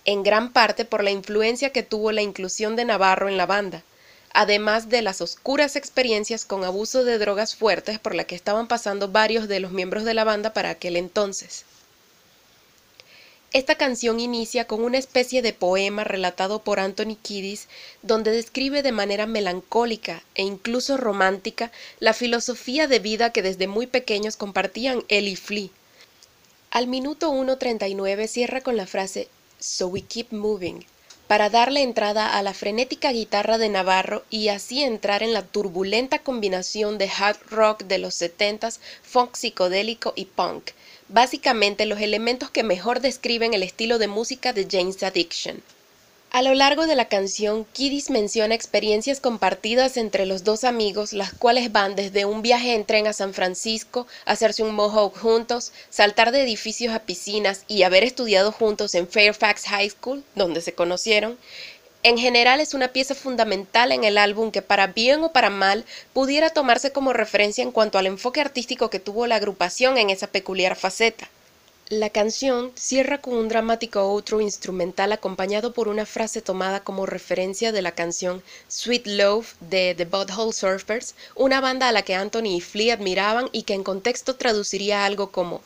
en 0.06 0.24
gran 0.24 0.52
parte 0.54 0.86
por 0.86 1.04
la 1.04 1.12
influencia 1.12 1.70
que 1.70 1.84
tuvo 1.84 2.12
la 2.12 2.24
inclusión 2.24 2.76
de 2.76 2.86
Navarro 2.86 3.30
en 3.30 3.38
la 3.38 3.46
banda 3.46 3.84
además 4.38 4.88
de 4.88 5.02
las 5.02 5.20
oscuras 5.22 5.76
experiencias 5.76 6.46
con 6.46 6.64
abuso 6.64 7.04
de 7.04 7.18
drogas 7.18 7.56
fuertes 7.56 7.98
por 7.98 8.14
la 8.14 8.26
que 8.26 8.36
estaban 8.36 8.68
pasando 8.68 9.08
varios 9.08 9.48
de 9.48 9.60
los 9.60 9.72
miembros 9.72 10.04
de 10.04 10.14
la 10.14 10.26
banda 10.26 10.54
para 10.54 10.70
aquel 10.70 10.96
entonces. 10.96 11.66
Esta 13.52 13.74
canción 13.74 14.20
inicia 14.20 14.68
con 14.68 14.84
una 14.84 15.00
especie 15.00 15.42
de 15.42 15.54
poema 15.54 16.04
relatado 16.04 16.62
por 16.62 16.80
Anthony 16.80 17.18
Kiddis, 17.20 17.68
donde 18.04 18.30
describe 18.30 18.84
de 18.84 18.92
manera 18.92 19.26
melancólica 19.26 20.22
e 20.36 20.44
incluso 20.44 20.98
romántica 20.98 21.72
la 22.00 22.14
filosofía 22.14 22.88
de 22.88 23.00
vida 23.00 23.32
que 23.32 23.42
desde 23.42 23.66
muy 23.66 23.88
pequeños 23.88 24.38
compartían 24.38 25.04
él 25.08 25.30
y 25.30 25.36
Flea. 25.36 25.70
Al 26.70 26.86
minuto 26.86 27.34
1.39 27.34 28.28
cierra 28.28 28.62
con 28.62 28.78
la 28.78 28.86
frase 28.86 29.30
So 29.60 29.88
we 29.88 30.02
keep 30.02 30.32
moving, 30.32 30.86
para 31.28 31.50
darle 31.50 31.82
entrada 31.82 32.38
a 32.38 32.42
la 32.42 32.54
frenética 32.54 33.12
guitarra 33.12 33.58
de 33.58 33.70
Navarro 33.70 34.24
y 34.30 34.48
así 34.48 34.82
entrar 34.82 35.24
en 35.24 35.34
la 35.34 35.44
turbulenta 35.44 36.20
combinación 36.20 36.98
de 36.98 37.10
hard 37.10 37.38
rock 37.50 37.84
de 37.84 37.98
los 37.98 38.20
70s, 38.22 38.80
funk 39.04 39.36
psicodélico 39.36 40.14
y 40.16 40.26
punk, 40.26 40.72
básicamente 41.10 41.86
los 41.86 42.00
elementos 42.00 42.50
que 42.50 42.64
mejor 42.64 43.02
describen 43.02 43.54
el 43.54 43.64
estilo 43.64 43.98
de 44.00 44.08
música 44.08 44.54
de 44.54 44.68
Jane's 44.70 45.04
Addiction. 45.04 45.62
A 46.32 46.42
lo 46.42 46.54
largo 46.54 46.88
de 46.88 46.96
la 46.96 47.08
canción, 47.08 47.66
Kiddis 47.72 48.10
menciona 48.10 48.54
experiencias 48.54 49.22
compartidas 49.22 49.96
entre 49.96 50.26
los 50.26 50.44
dos 50.44 50.66
amigos, 50.66 51.14
las 51.14 51.32
cuales 51.34 51.72
van 51.72 51.96
desde 51.96 52.26
un 52.26 52.42
viaje 52.42 52.76
en 52.76 52.86
tren 52.86 53.08
a 53.08 53.14
San 53.14 53.34
Francisco, 53.34 54.06
hacerse 54.26 54.62
un 54.62 54.76
mohawk 54.76 55.18
juntos, 55.18 55.72
saltar 55.90 56.32
de 56.32 56.44
edificios 56.44 56.94
a 56.94 57.00
piscinas 57.00 57.64
y 57.70 57.84
haber 57.84 58.04
estudiado 58.04 58.52
juntos 58.52 58.94
en 58.94 59.08
Fairfax 59.08 59.64
High 59.68 59.90
School, 59.90 60.24
donde 60.36 60.62
se 60.62 60.74
conocieron. 60.74 61.38
En 62.04 62.18
general 62.18 62.60
es 62.60 62.74
una 62.74 62.90
pieza 62.90 63.16
fundamental 63.16 63.94
en 63.94 64.04
el 64.04 64.18
álbum 64.18 64.52
que 64.52 64.62
para 64.62 64.88
bien 64.88 65.24
o 65.24 65.32
para 65.32 65.50
mal 65.50 65.86
pudiera 66.14 66.50
tomarse 66.50 66.92
como 66.92 67.14
referencia 67.14 67.64
en 67.64 67.72
cuanto 67.72 67.98
al 67.98 68.06
enfoque 68.06 68.42
artístico 68.42 68.90
que 68.90 69.00
tuvo 69.00 69.28
la 69.28 69.38
agrupación 69.38 69.98
en 69.98 70.10
esa 70.10 70.28
peculiar 70.28 70.76
faceta. 70.76 71.30
La 71.90 72.10
canción 72.10 72.74
cierra 72.76 73.22
con 73.22 73.34
un 73.34 73.48
dramático 73.48 74.02
outro 74.02 74.42
instrumental 74.42 75.14
acompañado 75.14 75.72
por 75.72 75.88
una 75.88 76.06
frase 76.06 76.42
tomada 76.42 76.84
como 76.84 77.06
referencia 77.06 77.72
de 77.72 77.82
la 77.82 77.94
canción 77.94 78.44
Sweet 78.68 79.08
Love 79.08 79.56
de 79.62 79.96
The 79.96 80.04
Butthole 80.04 80.52
Surfers, 80.52 81.16
una 81.34 81.62
banda 81.62 81.88
a 81.88 81.94
la 81.94 82.02
que 82.02 82.14
Anthony 82.14 82.58
y 82.58 82.60
Flea 82.60 82.96
admiraban 82.96 83.48
y 83.54 83.64
que 83.64 83.74
en 83.74 83.86
contexto 83.86 84.36
traduciría 84.36 85.06
algo 85.06 85.32
como 85.32 85.62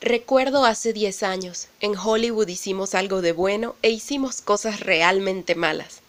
Recuerdo 0.00 0.64
hace 0.64 0.92
10 0.92 1.24
años, 1.24 1.66
en 1.80 1.98
Hollywood 1.98 2.46
hicimos 2.46 2.94
algo 2.94 3.20
de 3.20 3.32
bueno 3.32 3.74
e 3.82 3.90
hicimos 3.90 4.42
cosas 4.42 4.78
realmente 4.78 5.56
malas. 5.56 6.02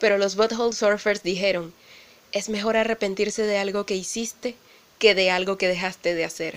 Pero 0.00 0.18
los 0.18 0.34
Butthole 0.34 0.72
Surfers 0.72 1.22
dijeron, 1.22 1.72
es 2.32 2.48
mejor 2.48 2.76
arrepentirse 2.76 3.44
de 3.44 3.56
algo 3.56 3.86
que 3.86 3.94
hiciste 3.94 4.56
que 4.98 5.14
de 5.14 5.30
algo 5.30 5.58
que 5.58 5.68
dejaste 5.68 6.14
de 6.14 6.24
hacer. 6.24 6.56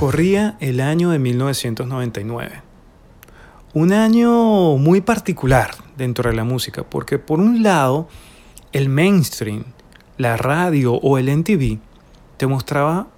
Corría 0.00 0.56
el 0.60 0.80
año 0.80 1.10
de 1.10 1.18
1999. 1.18 2.62
Un 3.74 3.92
año 3.92 4.78
muy 4.78 5.02
particular 5.02 5.72
dentro 5.98 6.30
de 6.30 6.34
la 6.34 6.42
música, 6.42 6.84
porque 6.84 7.18
por 7.18 7.38
un 7.38 7.62
lado, 7.62 8.08
el 8.72 8.88
mainstream, 8.88 9.64
la 10.16 10.38
radio 10.38 10.94
o 10.94 11.18
el 11.18 11.28
MTV 11.28 11.80
te 12.38 12.46
mostraba 12.46 13.08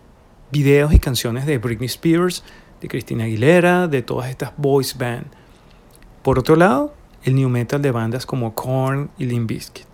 videos 0.50 0.92
y 0.92 0.98
canciones 0.98 1.46
de 1.46 1.58
Britney 1.58 1.86
Spears, 1.86 2.42
de 2.80 2.88
Christina 2.88 3.26
Aguilera, 3.26 3.86
de 3.86 4.02
todas 4.02 4.28
estas 4.28 4.52
boys 4.56 4.98
band. 4.98 5.26
Por 6.24 6.40
otro 6.40 6.56
lado, 6.56 6.94
el 7.22 7.36
new 7.36 7.48
metal 7.48 7.80
de 7.80 7.92
bandas 7.92 8.26
como 8.26 8.56
Korn 8.56 9.08
y 9.18 9.26
Limp 9.26 9.48
Bizkit. 9.48 9.86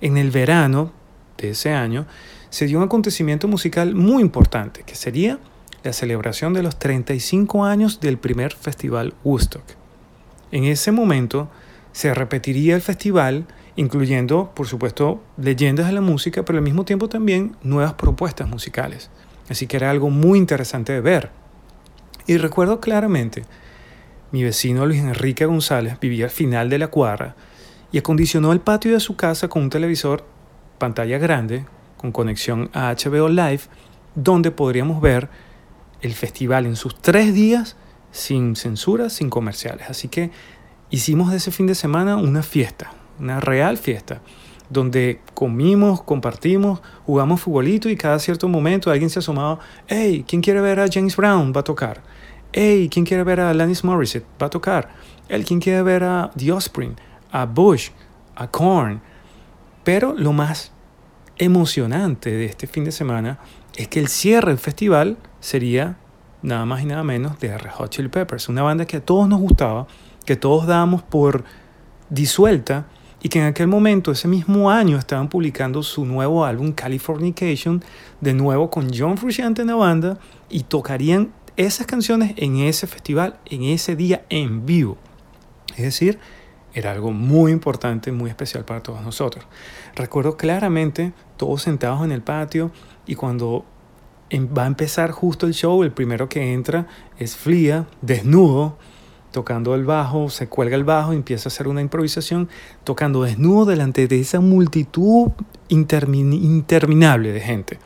En 0.00 0.16
el 0.16 0.30
verano 0.30 0.92
de 1.36 1.50
ese 1.50 1.74
año 1.74 2.06
se 2.54 2.66
dio 2.66 2.78
un 2.78 2.84
acontecimiento 2.84 3.48
musical 3.48 3.96
muy 3.96 4.22
importante, 4.22 4.84
que 4.84 4.94
sería 4.94 5.40
la 5.82 5.92
celebración 5.92 6.54
de 6.54 6.62
los 6.62 6.78
35 6.78 7.64
años 7.64 7.98
del 7.98 8.16
primer 8.16 8.54
festival 8.54 9.12
Woodstock. 9.24 9.64
En 10.52 10.62
ese 10.62 10.92
momento 10.92 11.50
se 11.90 12.14
repetiría 12.14 12.76
el 12.76 12.80
festival, 12.80 13.46
incluyendo, 13.74 14.52
por 14.54 14.68
supuesto, 14.68 15.20
leyendas 15.36 15.88
de 15.88 15.94
la 15.94 16.00
música, 16.00 16.44
pero 16.44 16.58
al 16.58 16.64
mismo 16.64 16.84
tiempo 16.84 17.08
también 17.08 17.56
nuevas 17.64 17.94
propuestas 17.94 18.48
musicales. 18.48 19.10
Así 19.48 19.66
que 19.66 19.76
era 19.76 19.90
algo 19.90 20.08
muy 20.08 20.38
interesante 20.38 20.92
de 20.92 21.00
ver. 21.00 21.30
Y 22.28 22.36
recuerdo 22.36 22.78
claramente, 22.78 23.42
mi 24.30 24.44
vecino 24.44 24.86
Luis 24.86 25.00
Enrique 25.00 25.44
González 25.44 25.98
vivía 25.98 26.26
al 26.26 26.30
final 26.30 26.70
de 26.70 26.78
la 26.78 26.86
cuadra 26.86 27.34
y 27.90 27.98
acondicionó 27.98 28.52
el 28.52 28.60
patio 28.60 28.92
de 28.92 29.00
su 29.00 29.16
casa 29.16 29.48
con 29.48 29.64
un 29.64 29.70
televisor 29.70 30.24
pantalla 30.78 31.18
grande 31.18 31.64
con 32.04 32.12
conexión 32.12 32.68
a 32.74 32.94
HBO 32.94 33.30
Live, 33.30 33.60
donde 34.14 34.50
podríamos 34.50 35.00
ver 35.00 35.30
el 36.02 36.12
festival 36.12 36.66
en 36.66 36.76
sus 36.76 37.00
tres 37.00 37.32
días 37.32 37.76
sin 38.10 38.56
censura, 38.56 39.08
sin 39.08 39.30
comerciales. 39.30 39.88
Así 39.88 40.08
que 40.08 40.30
hicimos 40.90 41.30
de 41.30 41.38
ese 41.38 41.50
fin 41.50 41.66
de 41.66 41.74
semana 41.74 42.16
una 42.16 42.42
fiesta, 42.42 42.92
una 43.18 43.40
real 43.40 43.78
fiesta, 43.78 44.20
donde 44.68 45.22
comimos, 45.32 46.02
compartimos, 46.02 46.82
jugamos 47.06 47.40
futbolito 47.40 47.88
y 47.88 47.96
cada 47.96 48.18
cierto 48.18 48.48
momento 48.48 48.90
alguien 48.90 49.08
se 49.08 49.20
asomaba, 49.20 49.60
hey, 49.86 50.26
¿quién 50.28 50.42
quiere 50.42 50.60
ver 50.60 50.80
a 50.80 50.88
James 50.92 51.16
Brown? 51.16 51.54
Va 51.56 51.60
a 51.60 51.64
tocar. 51.64 52.02
Hey, 52.52 52.90
¿quién 52.92 53.06
quiere 53.06 53.24
ver 53.24 53.40
a 53.40 53.48
Alanis 53.48 53.82
Morissette? 53.82 54.26
Va 54.40 54.48
a 54.48 54.50
tocar. 54.50 54.90
El 55.30 55.46
¿quién 55.46 55.58
quiere 55.58 55.80
ver 55.80 56.04
a 56.04 56.30
The 56.36 56.52
Offspring? 56.52 56.96
A 57.32 57.46
Bush, 57.46 57.88
a 58.36 58.46
Korn. 58.46 59.00
Pero 59.84 60.12
lo 60.12 60.34
más 60.34 60.73
emocionante 61.38 62.30
de 62.30 62.46
este 62.46 62.66
fin 62.66 62.84
de 62.84 62.92
semana 62.92 63.38
es 63.76 63.88
que 63.88 64.00
el 64.00 64.08
cierre 64.08 64.48
del 64.48 64.58
festival 64.58 65.16
sería 65.40 65.96
nada 66.42 66.64
más 66.66 66.82
y 66.82 66.86
nada 66.86 67.02
menos 67.02 67.38
de 67.40 67.56
Red 67.56 67.70
Hot 67.72 67.90
Chili 67.90 68.08
Peppers, 68.08 68.48
una 68.48 68.62
banda 68.62 68.84
que 68.86 68.98
a 68.98 69.00
todos 69.00 69.28
nos 69.28 69.40
gustaba, 69.40 69.86
que 70.24 70.36
todos 70.36 70.66
dábamos 70.66 71.02
por 71.02 71.44
disuelta 72.10 72.86
y 73.22 73.30
que 73.30 73.40
en 73.40 73.46
aquel 73.46 73.68
momento, 73.68 74.12
ese 74.12 74.28
mismo 74.28 74.70
año, 74.70 74.98
estaban 74.98 75.28
publicando 75.28 75.82
su 75.82 76.04
nuevo 76.04 76.44
álbum 76.44 76.72
Californication, 76.72 77.82
de 78.20 78.34
nuevo 78.34 78.68
con 78.68 78.90
John 78.94 79.16
Frusciante 79.16 79.62
en 79.62 79.68
la 79.68 79.76
banda, 79.76 80.18
y 80.50 80.64
tocarían 80.64 81.32
esas 81.56 81.86
canciones 81.86 82.34
en 82.36 82.58
ese 82.58 82.86
festival, 82.86 83.38
en 83.46 83.62
ese 83.62 83.96
día 83.96 84.26
en 84.28 84.66
vivo. 84.66 84.98
Es 85.74 85.84
decir, 85.84 86.18
era 86.74 86.90
algo 86.90 87.12
muy 87.12 87.52
importante, 87.52 88.10
muy 88.12 88.28
especial 88.30 88.64
para 88.64 88.82
todos 88.82 89.00
nosotros. 89.02 89.46
Recuerdo 89.94 90.36
claramente 90.36 91.12
todos 91.36 91.62
sentados 91.62 92.04
en 92.04 92.12
el 92.12 92.20
patio 92.22 92.70
y 93.06 93.14
cuando 93.14 93.64
em- 94.30 94.48
va 94.56 94.64
a 94.64 94.66
empezar 94.66 95.12
justo 95.12 95.46
el 95.46 95.54
show, 95.54 95.82
el 95.82 95.92
primero 95.92 96.28
que 96.28 96.52
entra 96.52 96.86
es 97.18 97.36
Flia, 97.36 97.86
desnudo, 98.02 98.76
tocando 99.30 99.74
el 99.74 99.84
bajo, 99.84 100.30
se 100.30 100.48
cuelga 100.48 100.76
el 100.76 100.84
bajo 100.84 101.12
y 101.12 101.16
empieza 101.16 101.48
a 101.48 101.50
hacer 101.52 101.66
una 101.68 101.80
improvisación, 101.80 102.48
tocando 102.84 103.22
desnudo 103.22 103.64
delante 103.66 104.06
de 104.08 104.20
esa 104.20 104.40
multitud 104.40 105.30
intermin- 105.68 106.34
interminable 106.34 107.32
de 107.32 107.40
gente. 107.40 107.78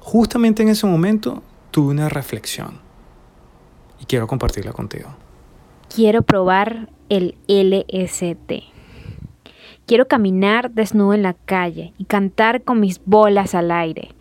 Justamente 0.00 0.62
en 0.62 0.68
ese 0.68 0.86
momento 0.86 1.42
tuve 1.70 1.92
una 1.92 2.08
reflexión 2.08 2.78
y 4.00 4.04
quiero 4.04 4.26
compartirla 4.26 4.72
contigo. 4.72 5.08
Quiero 5.94 6.22
probar 6.22 6.90
el 7.08 7.36
LST. 7.48 8.64
Quiero 9.86 10.08
caminar 10.08 10.70
desnudo 10.70 11.12
en 11.14 11.22
la 11.22 11.34
calle 11.34 11.92
y 11.98 12.04
cantar 12.04 12.62
con 12.62 12.80
mis 12.80 13.00
bolas 13.04 13.54
al 13.54 13.70
aire. 13.70 14.12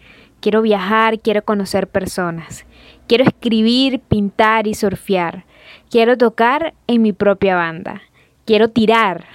Quiero 0.41 0.61
viajar, 0.61 1.19
quiero 1.19 1.43
conocer 1.45 1.87
personas. 1.87 2.65
Quiero 3.07 3.23
escribir, 3.23 4.01
pintar 4.01 4.67
y 4.67 4.73
surfear. 4.73 5.45
Quiero 5.89 6.17
tocar 6.17 6.73
en 6.87 7.01
mi 7.01 7.13
propia 7.13 7.55
banda. 7.55 8.01
Quiero 8.45 8.67
tirar. 8.67 9.25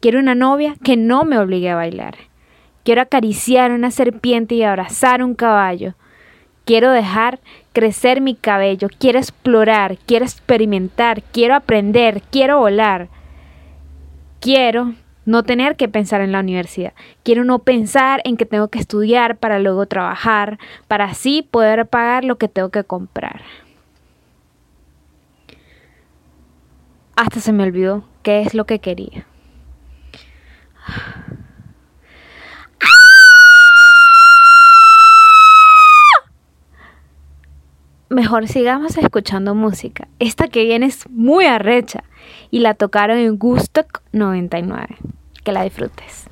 Quiero 0.00 0.18
una 0.18 0.34
novia 0.34 0.74
que 0.82 0.96
no 0.96 1.24
me 1.24 1.38
obligue 1.38 1.70
a 1.70 1.76
bailar. 1.76 2.16
Quiero 2.82 3.02
acariciar 3.02 3.70
una 3.70 3.90
serpiente 3.92 4.56
y 4.56 4.64
abrazar 4.64 5.22
un 5.22 5.34
caballo. 5.34 5.94
Quiero 6.66 6.90
dejar 6.90 7.38
crecer 7.72 8.20
mi 8.20 8.34
cabello, 8.34 8.88
quiero 8.98 9.20
explorar, 9.20 9.98
quiero 10.04 10.24
experimentar, 10.24 11.22
quiero 11.22 11.54
aprender, 11.54 12.22
quiero 12.32 12.58
volar. 12.58 13.08
Quiero 14.40 14.94
no 15.26 15.44
tener 15.44 15.76
que 15.76 15.88
pensar 15.88 16.22
en 16.22 16.32
la 16.32 16.40
universidad. 16.40 16.92
Quiero 17.22 17.44
no 17.44 17.60
pensar 17.60 18.20
en 18.24 18.36
que 18.36 18.46
tengo 18.46 18.66
que 18.66 18.80
estudiar 18.80 19.36
para 19.36 19.60
luego 19.60 19.86
trabajar, 19.86 20.58
para 20.88 21.04
así 21.04 21.42
poder 21.42 21.86
pagar 21.86 22.24
lo 22.24 22.36
que 22.36 22.48
tengo 22.48 22.70
que 22.70 22.82
comprar. 22.82 23.42
Hasta 27.14 27.38
se 27.38 27.52
me 27.52 27.62
olvidó 27.62 28.02
qué 28.24 28.40
es 28.40 28.54
lo 28.54 28.66
que 28.66 28.80
quería. 28.80 29.24
Mejor 38.16 38.48
sigamos 38.48 38.96
escuchando 38.96 39.54
música. 39.54 40.08
Esta 40.20 40.48
que 40.48 40.64
viene 40.64 40.86
es 40.86 41.06
muy 41.10 41.44
arrecha 41.44 42.02
y 42.50 42.60
la 42.60 42.72
tocaron 42.72 43.18
en 43.18 43.36
Gustock 43.36 44.00
99. 44.12 44.96
Que 45.44 45.52
la 45.52 45.64
disfrutes. 45.64 46.26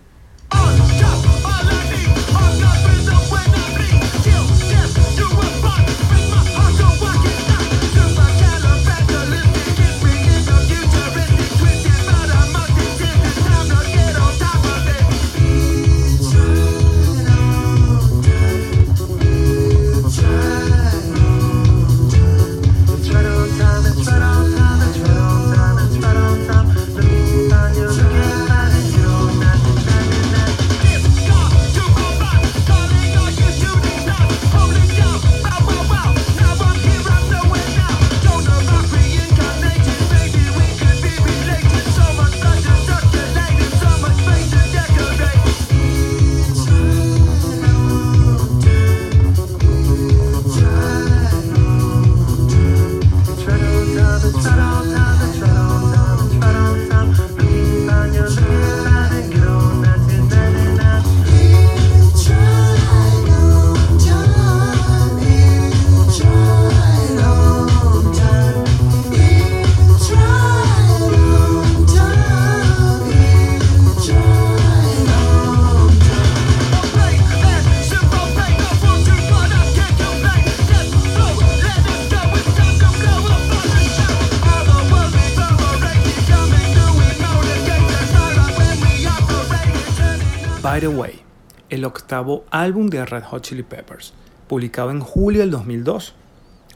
By 90.84 90.92
the 90.92 90.98
Way, 90.98 91.22
el 91.70 91.86
octavo 91.86 92.44
álbum 92.50 92.88
de 92.88 93.06
Red 93.06 93.22
Hot 93.30 93.42
Chili 93.42 93.62
Peppers, 93.62 94.12
publicado 94.46 94.90
en 94.90 95.00
julio 95.00 95.40
del 95.40 95.50
2002. 95.50 96.14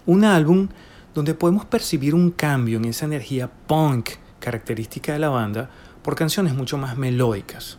Un 0.07 0.25
álbum 0.25 0.69
donde 1.15 1.35
podemos 1.35 1.67
percibir 1.67 2.15
un 2.15 2.31
cambio 2.31 2.79
en 2.79 2.87
esa 2.87 3.05
energía 3.05 3.51
punk 3.67 4.13
característica 4.41 5.13
de 5.13 5.19
la 5.19 5.29
banda 5.29 5.69
por 6.03 6.15
canciones 6.15 6.55
mucho 6.55 6.79
más 6.79 6.97
melódicas. 6.97 7.77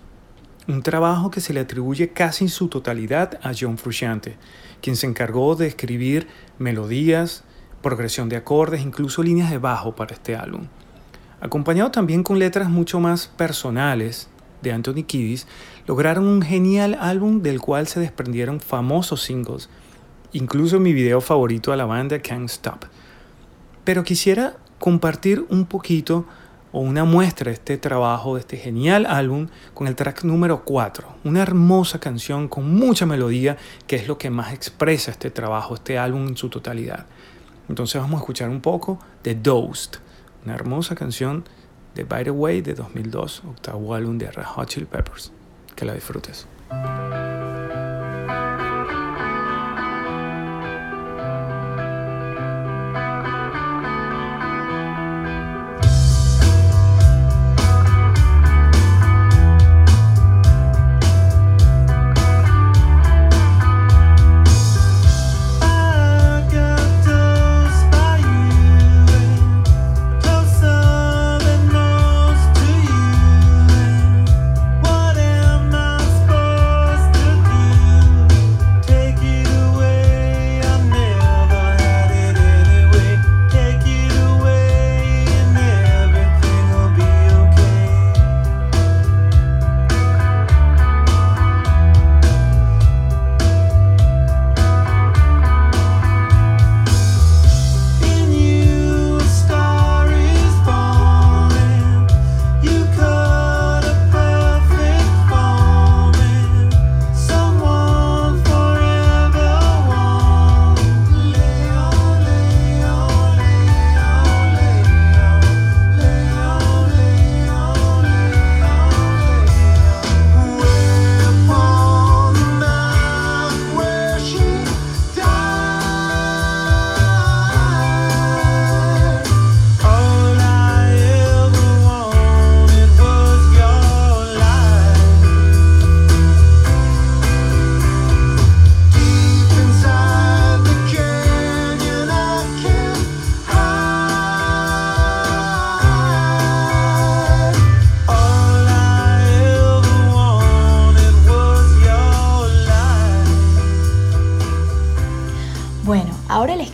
Un 0.68 0.84
trabajo 0.84 1.32
que 1.32 1.42
se 1.42 1.52
le 1.52 1.62
atribuye 1.62 2.14
casi 2.14 2.44
en 2.44 2.52
su 2.52 2.68
totalidad 2.68 3.40
a 3.42 3.54
John 3.60 3.80
Frusciante, 3.80 4.38
quien 4.84 4.98
se 4.98 5.08
encargó 5.08 5.56
de 5.56 5.66
escribir 5.66 6.28
melodías, 6.60 7.44
progresión 7.82 8.30
de 8.30 8.36
acordes, 8.36 8.82
incluso 8.82 9.24
líneas 9.24 9.50
de 9.50 9.58
bajo 9.58 9.96
para 9.96 10.14
este 10.14 10.36
álbum. 10.36 10.68
Acompañado 11.42 11.90
también 11.90 12.22
con 12.22 12.38
letras 12.38 12.70
mucho 12.70 13.00
más 13.00 13.26
personales 13.26 14.30
de 14.62 14.72
Anthony 14.72 15.04
Kiddis, 15.06 15.48
lograron 15.90 16.28
un 16.28 16.44
genial 16.44 16.96
álbum 17.02 17.42
del 17.42 17.60
cual 17.60 17.88
se 17.88 18.00
desprendieron 18.00 18.60
famosos 18.60 19.24
singles, 19.24 19.70
incluso 20.34 20.80
mi 20.80 20.94
video 20.94 21.20
favorito 21.20 21.74
a 21.74 21.76
la 21.76 21.88
banda 21.88 22.22
Can't 22.22 22.48
Stop. 22.48 22.86
Pero 23.86 24.04
quisiera 24.04 24.58
compartir 24.78 25.48
un 25.50 25.66
poquito 25.66 26.28
o 26.72 26.82
una 26.82 27.06
muestra 27.06 27.50
de 27.50 27.56
este 27.56 27.80
trabajo, 27.80 28.36
de 28.36 28.42
este 28.42 28.58
genial 28.58 29.08
álbum, 29.08 29.48
con 29.74 29.88
el 29.88 29.96
track 29.96 30.26
número 30.26 30.64
4, 30.64 31.08
una 31.24 31.42
hermosa 31.42 32.00
canción 32.00 32.50
con 32.50 32.72
mucha 32.72 33.08
melodía, 33.08 33.58
que 33.88 33.96
es 33.96 34.08
lo 34.08 34.20
que 34.20 34.30
más 34.30 34.54
expresa 34.54 35.10
este 35.10 35.32
trabajo, 35.32 35.74
este 35.74 35.98
álbum 35.98 36.28
en 36.28 36.38
su 36.38 36.50
totalidad. 36.50 37.08
Entonces 37.68 38.00
vamos 38.00 38.20
a 38.20 38.22
escuchar 38.22 38.50
un 38.50 38.62
poco 38.62 39.00
de 39.24 39.34
Dosed, 39.34 39.94
una 40.46 40.54
hermosa 40.54 40.94
canción 40.94 41.46
de 41.96 42.04
By 42.04 42.26
the 42.26 42.30
Way 42.30 42.62
de 42.62 42.76
2002, 42.76 43.42
octavo 43.50 43.96
álbum 43.96 44.20
de 44.20 44.30
Red 44.30 44.46
Hot 44.46 44.68
Chili 44.68 44.86
Peppers. 44.86 45.32
Que 45.80 45.86
la 45.86 45.94
disfrutes. 45.94 46.46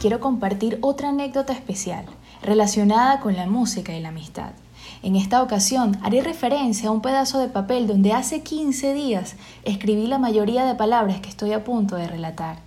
Quiero 0.06 0.20
compartir 0.20 0.78
otra 0.82 1.10
anécdota 1.10 1.52
especial 1.52 2.06
relacionada 2.44 3.20
con 3.22 3.36
la 3.36 3.48
música 3.48 3.92
y 3.98 4.00
la 4.00 4.10
amistad. 4.10 4.52
En 5.02 5.16
esta 5.16 5.42
ocasión 5.42 5.98
haré 6.04 6.22
referencia 6.22 6.90
a 6.90 6.92
un 6.92 7.02
pedazo 7.02 7.40
de 7.40 7.48
papel 7.48 7.88
donde 7.88 8.14
hace 8.14 8.44
15 8.44 8.94
días 8.94 9.36
escribí 9.64 10.06
la 10.06 10.20
mayoría 10.20 10.64
de 10.64 10.76
palabras 10.76 11.22
que 11.22 11.30
estoy 11.30 11.54
a 11.54 11.64
punto 11.64 11.96
de 11.96 12.08
relatar. 12.08 12.60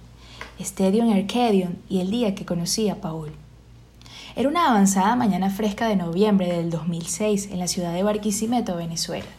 Stadium 0.59 1.13
Arcadium 1.13 1.75
y 1.89 2.01
el 2.01 2.11
día 2.11 2.35
que 2.35 2.45
conocí 2.45 2.89
a 2.89 3.01
Paul. 3.01 3.31
Era 4.35 4.49
una 4.49 4.71
avanzada 4.71 5.15
mañana 5.15 5.49
fresca 5.49 5.87
de 5.87 5.95
noviembre 5.95 6.53
del 6.53 6.71
2006 6.71 7.51
en 7.53 7.61
la 7.61 7.69
ciudad 7.69 7.93
de 7.93 8.03
Barquisimeto, 8.03 8.75
Venezuela 8.75 9.38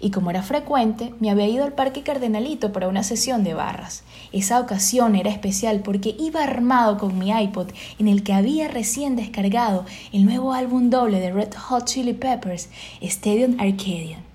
y 0.00 0.10
como 0.10 0.30
era 0.30 0.42
frecuente, 0.42 1.12
me 1.20 1.30
había 1.30 1.48
ido 1.48 1.64
al 1.64 1.72
Parque 1.72 2.02
Cardenalito 2.02 2.72
para 2.72 2.88
una 2.88 3.02
sesión 3.02 3.44
de 3.44 3.54
barras. 3.54 4.02
Esa 4.32 4.60
ocasión 4.60 5.16
era 5.16 5.30
especial 5.30 5.80
porque 5.80 6.16
iba 6.18 6.42
armado 6.42 6.98
con 6.98 7.18
mi 7.18 7.30
iPod 7.30 7.68
en 7.98 8.08
el 8.08 8.22
que 8.22 8.32
había 8.32 8.68
recién 8.68 9.16
descargado 9.16 9.84
el 10.12 10.24
nuevo 10.24 10.52
álbum 10.52 10.90
doble 10.90 11.20
de 11.20 11.32
Red 11.32 11.54
Hot 11.54 11.84
Chili 11.84 12.12
Peppers, 12.12 12.68
Stadium 13.00 13.56
Arcadian. 13.58 14.26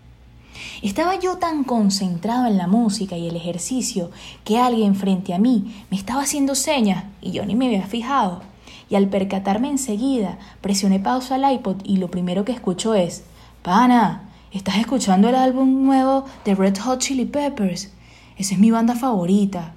Estaba 0.82 1.20
yo 1.20 1.38
tan 1.38 1.64
concentrado 1.64 2.48
en 2.48 2.58
la 2.58 2.68
música 2.68 3.16
y 3.16 3.28
el 3.28 3.36
ejercicio 3.36 4.10
que 4.44 4.58
alguien 4.58 4.96
frente 4.96 5.34
a 5.34 5.38
mí 5.38 5.84
me 5.92 5.98
estaba 5.98 6.24
haciendo 6.24 6.56
señas 6.56 7.06
y 7.22 7.32
yo 7.32 7.46
ni 7.46 7.56
me 7.56 7.68
había 7.68 7.86
fijado. 7.86 8.42
Y 8.90 8.96
al 8.96 9.08
percatarme 9.08 9.70
enseguida, 9.70 10.38
presioné 10.60 11.00
pausa 11.00 11.36
al 11.36 11.54
iPod 11.54 11.78
y 11.84 11.98
lo 11.98 12.10
primero 12.10 12.46
que 12.46 12.52
escucho 12.52 12.94
es, 12.94 13.24
Pana, 13.62 14.31
¿Estás 14.54 14.76
escuchando 14.80 15.30
el 15.30 15.36
álbum 15.36 15.86
nuevo 15.86 16.26
de 16.44 16.56
Red 16.56 16.78
Hot 16.80 17.00
Chili 17.00 17.24
Peppers? 17.24 17.90
Esa 18.38 18.54
es 18.54 18.60
mi 18.60 18.70
banda 18.70 18.96
favorita. 18.96 19.72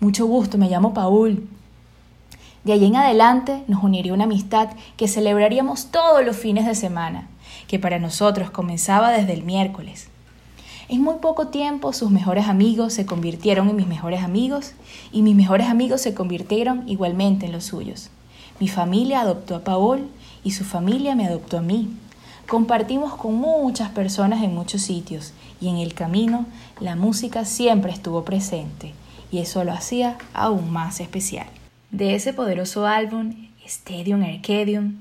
Mucho 0.00 0.26
gusto, 0.26 0.58
me 0.58 0.68
llamo 0.68 0.92
Paul. 0.92 1.48
De 2.62 2.74
allí 2.74 2.84
en 2.84 2.96
adelante 2.96 3.64
nos 3.68 3.82
uniría 3.82 4.12
una 4.12 4.24
amistad 4.24 4.68
que 4.98 5.08
celebraríamos 5.08 5.86
todos 5.86 6.26
los 6.26 6.36
fines 6.36 6.66
de 6.66 6.74
semana, 6.74 7.26
que 7.68 7.78
para 7.78 7.98
nosotros 7.98 8.50
comenzaba 8.50 9.12
desde 9.12 9.32
el 9.32 9.44
miércoles. 9.44 10.10
En 10.90 11.00
muy 11.00 11.14
poco 11.22 11.46
tiempo 11.46 11.94
sus 11.94 12.10
mejores 12.10 12.48
amigos 12.48 12.92
se 12.92 13.06
convirtieron 13.06 13.70
en 13.70 13.76
mis 13.76 13.86
mejores 13.86 14.22
amigos 14.22 14.74
y 15.10 15.22
mis 15.22 15.36
mejores 15.36 15.68
amigos 15.68 16.02
se 16.02 16.12
convirtieron 16.12 16.86
igualmente 16.86 17.46
en 17.46 17.52
los 17.52 17.64
suyos. 17.64 18.10
Mi 18.60 18.68
familia 18.68 19.22
adoptó 19.22 19.56
a 19.56 19.64
Paul 19.64 20.06
y 20.44 20.50
su 20.50 20.64
familia 20.64 21.14
me 21.14 21.26
adoptó 21.26 21.56
a 21.56 21.62
mí. 21.62 21.88
Compartimos 22.48 23.14
con 23.14 23.34
muchas 23.34 23.90
personas 23.90 24.42
en 24.42 24.54
muchos 24.54 24.80
sitios 24.80 25.34
y 25.60 25.68
en 25.68 25.76
el 25.76 25.92
camino 25.92 26.46
la 26.80 26.96
música 26.96 27.44
siempre 27.44 27.92
estuvo 27.92 28.24
presente 28.24 28.94
y 29.30 29.40
eso 29.40 29.64
lo 29.64 29.72
hacía 29.72 30.16
aún 30.32 30.72
más 30.72 31.00
especial. 31.00 31.46
De 31.90 32.14
ese 32.14 32.32
poderoso 32.32 32.86
álbum, 32.86 33.50
Stadium 33.66 34.22
Arcadium, 34.22 34.94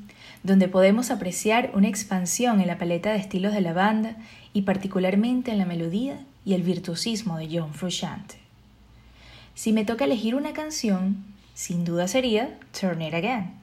donde 0.43 0.67
podemos 0.67 1.09
apreciar 1.09 1.71
una 1.73 1.87
expansión 1.87 2.59
en 2.59 2.67
la 2.67 2.77
paleta 2.77 3.13
de 3.13 3.19
estilos 3.19 3.53
de 3.53 3.61
la 3.61 3.71
banda 3.71 4.17
y 4.51 4.63
particularmente 4.63 5.49
en 5.49 5.59
la 5.59 5.65
melodía 5.65 6.19
y 6.43 6.53
el 6.53 6.63
virtuosismo 6.63 7.37
de 7.37 7.47
John 7.49 7.73
Frusciante. 7.73 8.35
Si 9.55 9.71
me 9.71 9.85
toca 9.85 10.03
elegir 10.03 10.35
una 10.35 10.51
canción, 10.51 11.23
sin 11.53 11.85
duda 11.85 12.09
sería 12.09 12.59
Turn 12.77 13.01
It 13.01 13.13
Again. 13.13 13.53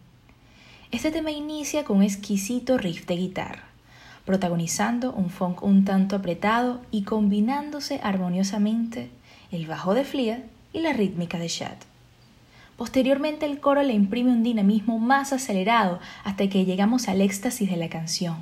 Este 0.90 1.10
tema 1.10 1.32
inicia 1.32 1.84
con 1.84 1.98
un 1.98 2.02
exquisito 2.02 2.78
riff 2.78 3.04
de 3.04 3.16
guitarra 3.16 3.73
protagonizando 4.24 5.12
un 5.12 5.30
funk 5.30 5.62
un 5.62 5.84
tanto 5.84 6.16
apretado 6.16 6.80
y 6.90 7.02
combinándose 7.02 8.00
armoniosamente 8.02 9.10
el 9.50 9.66
bajo 9.66 9.94
de 9.94 10.04
Flea 10.04 10.42
y 10.72 10.80
la 10.80 10.92
rítmica 10.92 11.38
de 11.38 11.48
Chad. 11.48 11.76
Posteriormente 12.76 13.46
el 13.46 13.60
coro 13.60 13.82
le 13.82 13.92
imprime 13.92 14.32
un 14.32 14.42
dinamismo 14.42 14.98
más 14.98 15.32
acelerado 15.32 16.00
hasta 16.24 16.48
que 16.48 16.64
llegamos 16.64 17.08
al 17.08 17.20
éxtasis 17.20 17.70
de 17.70 17.76
la 17.76 17.88
canción. 17.88 18.36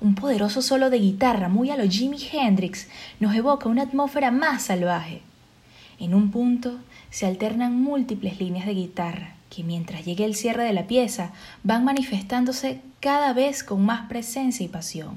Un 0.00 0.14
poderoso 0.14 0.62
solo 0.62 0.90
de 0.90 0.98
guitarra 0.98 1.48
muy 1.48 1.70
a 1.70 1.76
lo 1.76 1.88
Jimi 1.88 2.18
Hendrix 2.32 2.88
nos 3.20 3.34
evoca 3.34 3.68
una 3.68 3.82
atmósfera 3.82 4.30
más 4.30 4.64
salvaje. 4.64 5.22
En 5.98 6.14
un 6.14 6.30
punto 6.30 6.76
se 7.10 7.26
alternan 7.26 7.80
múltiples 7.82 8.38
líneas 8.40 8.66
de 8.66 8.74
guitarra 8.74 9.35
que 9.56 9.64
mientras 9.64 10.04
llegue 10.04 10.26
el 10.26 10.34
cierre 10.34 10.64
de 10.64 10.74
la 10.74 10.86
pieza 10.86 11.32
van 11.62 11.82
manifestándose 11.82 12.82
cada 13.00 13.32
vez 13.32 13.64
con 13.64 13.82
más 13.86 14.06
presencia 14.06 14.66
y 14.66 14.68
pasión, 14.68 15.16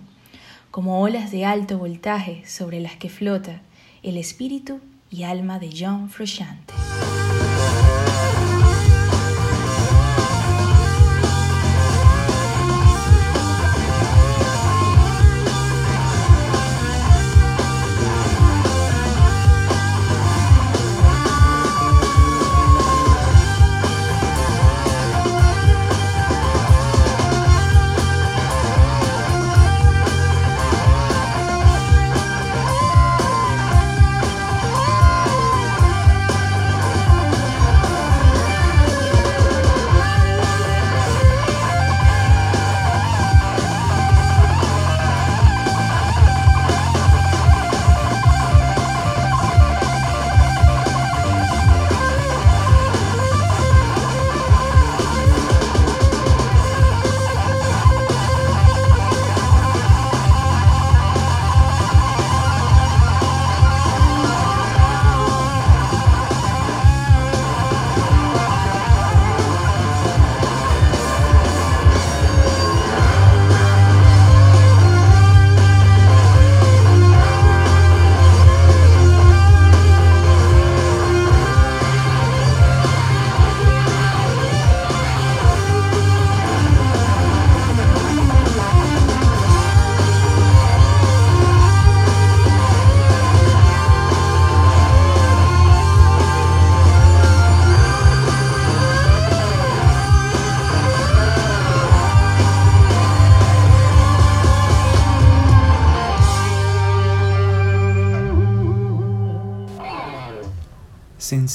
como 0.71 1.01
olas 1.01 1.29
de 1.29 1.43
alto 1.43 1.77
voltaje 1.77 2.43
sobre 2.47 2.79
las 2.79 2.95
que 2.95 3.09
flota 3.09 3.59
el 4.01 4.15
espíritu 4.15 4.79
y 5.11 5.23
alma 5.23 5.59
de 5.59 5.71
John 5.77 6.09
Frusciante. 6.09 6.73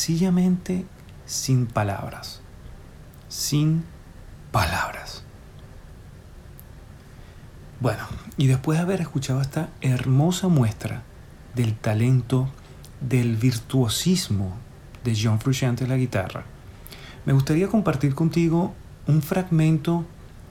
Sencillamente 0.05 0.85
sin 1.25 1.65
palabras. 1.65 2.43
Sin 3.31 3.85
palabras. 4.53 5.23
Bueno, 7.81 8.03
y 8.37 8.47
después 8.47 8.77
de 8.77 8.83
haber 8.83 9.01
escuchado 9.01 9.41
esta 9.41 9.71
hermosa 9.81 10.49
muestra 10.49 11.05
del 11.55 11.75
talento, 11.75 12.51
del 13.01 13.37
virtuosismo 13.37 14.55
de 15.05 15.17
John 15.19 15.41
Frusciante 15.41 15.85
en 15.85 15.91
la 15.91 15.97
guitarra, 15.97 16.45
me 17.25 17.33
gustaría 17.33 17.69
compartir 17.69 18.15
contigo 18.15 18.75
un 19.07 19.23
fragmento 19.23 20.05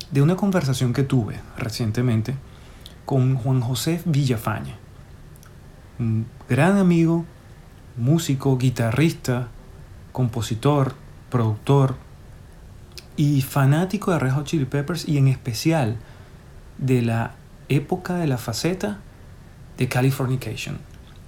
de 0.09 0.23
una 0.23 0.35
conversación 0.35 0.93
que 0.93 1.03
tuve 1.03 1.39
recientemente 1.57 2.33
con 3.05 3.35
Juan 3.35 3.61
José 3.61 4.01
Villafaña, 4.05 4.77
un 5.99 6.25
gran 6.49 6.79
amigo 6.79 7.25
músico, 7.97 8.57
guitarrista, 8.57 9.47
compositor, 10.11 10.93
productor 11.29 11.95
y 13.15 13.41
fanático 13.41 14.11
de 14.11 14.19
Red 14.19 14.33
Hot 14.33 14.45
Chili 14.45 14.65
Peppers 14.65 15.07
y 15.07 15.17
en 15.17 15.27
especial 15.27 15.97
de 16.77 17.01
la 17.01 17.31
época 17.69 18.15
de 18.15 18.27
la 18.27 18.37
faceta 18.37 18.99
de 19.77 19.87
Californication. 19.87 20.77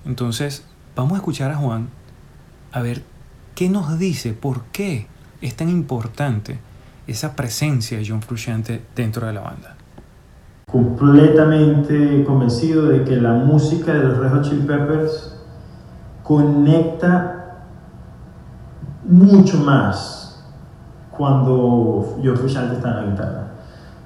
Entonces, 0.06 0.66
vamos 0.96 1.14
a 1.14 1.18
escuchar 1.18 1.52
a 1.52 1.56
Juan 1.56 1.90
a 2.72 2.82
ver 2.82 3.04
qué 3.56 3.70
nos 3.70 3.98
dice, 3.98 4.34
por 4.34 4.64
qué 4.72 5.08
es 5.42 5.56
tan 5.56 5.70
importante 5.70 6.60
esa 7.08 7.36
presencia 7.36 7.98
de 7.98 8.08
John 8.08 8.22
Frusciante 8.22 8.82
dentro 8.96 9.28
de 9.28 9.34
la 9.34 9.42
banda? 9.42 9.76
completamente 10.76 12.26
convencido 12.26 12.88
de 12.88 13.06
que 13.06 13.16
la 13.16 13.32
música 13.32 13.94
de 13.94 14.04
los 14.04 14.18
Red 14.18 14.32
Hot 14.32 14.44
Chili 14.44 14.62
Peppers 14.64 15.35
conecta 16.26 17.62
mucho 19.04 19.58
más 19.60 20.44
cuando 21.12 22.18
John 22.24 22.36
Frusciante 22.36 22.76
está 22.76 22.90
en 22.90 22.96
la 22.96 23.12
guitarra. 23.12 23.48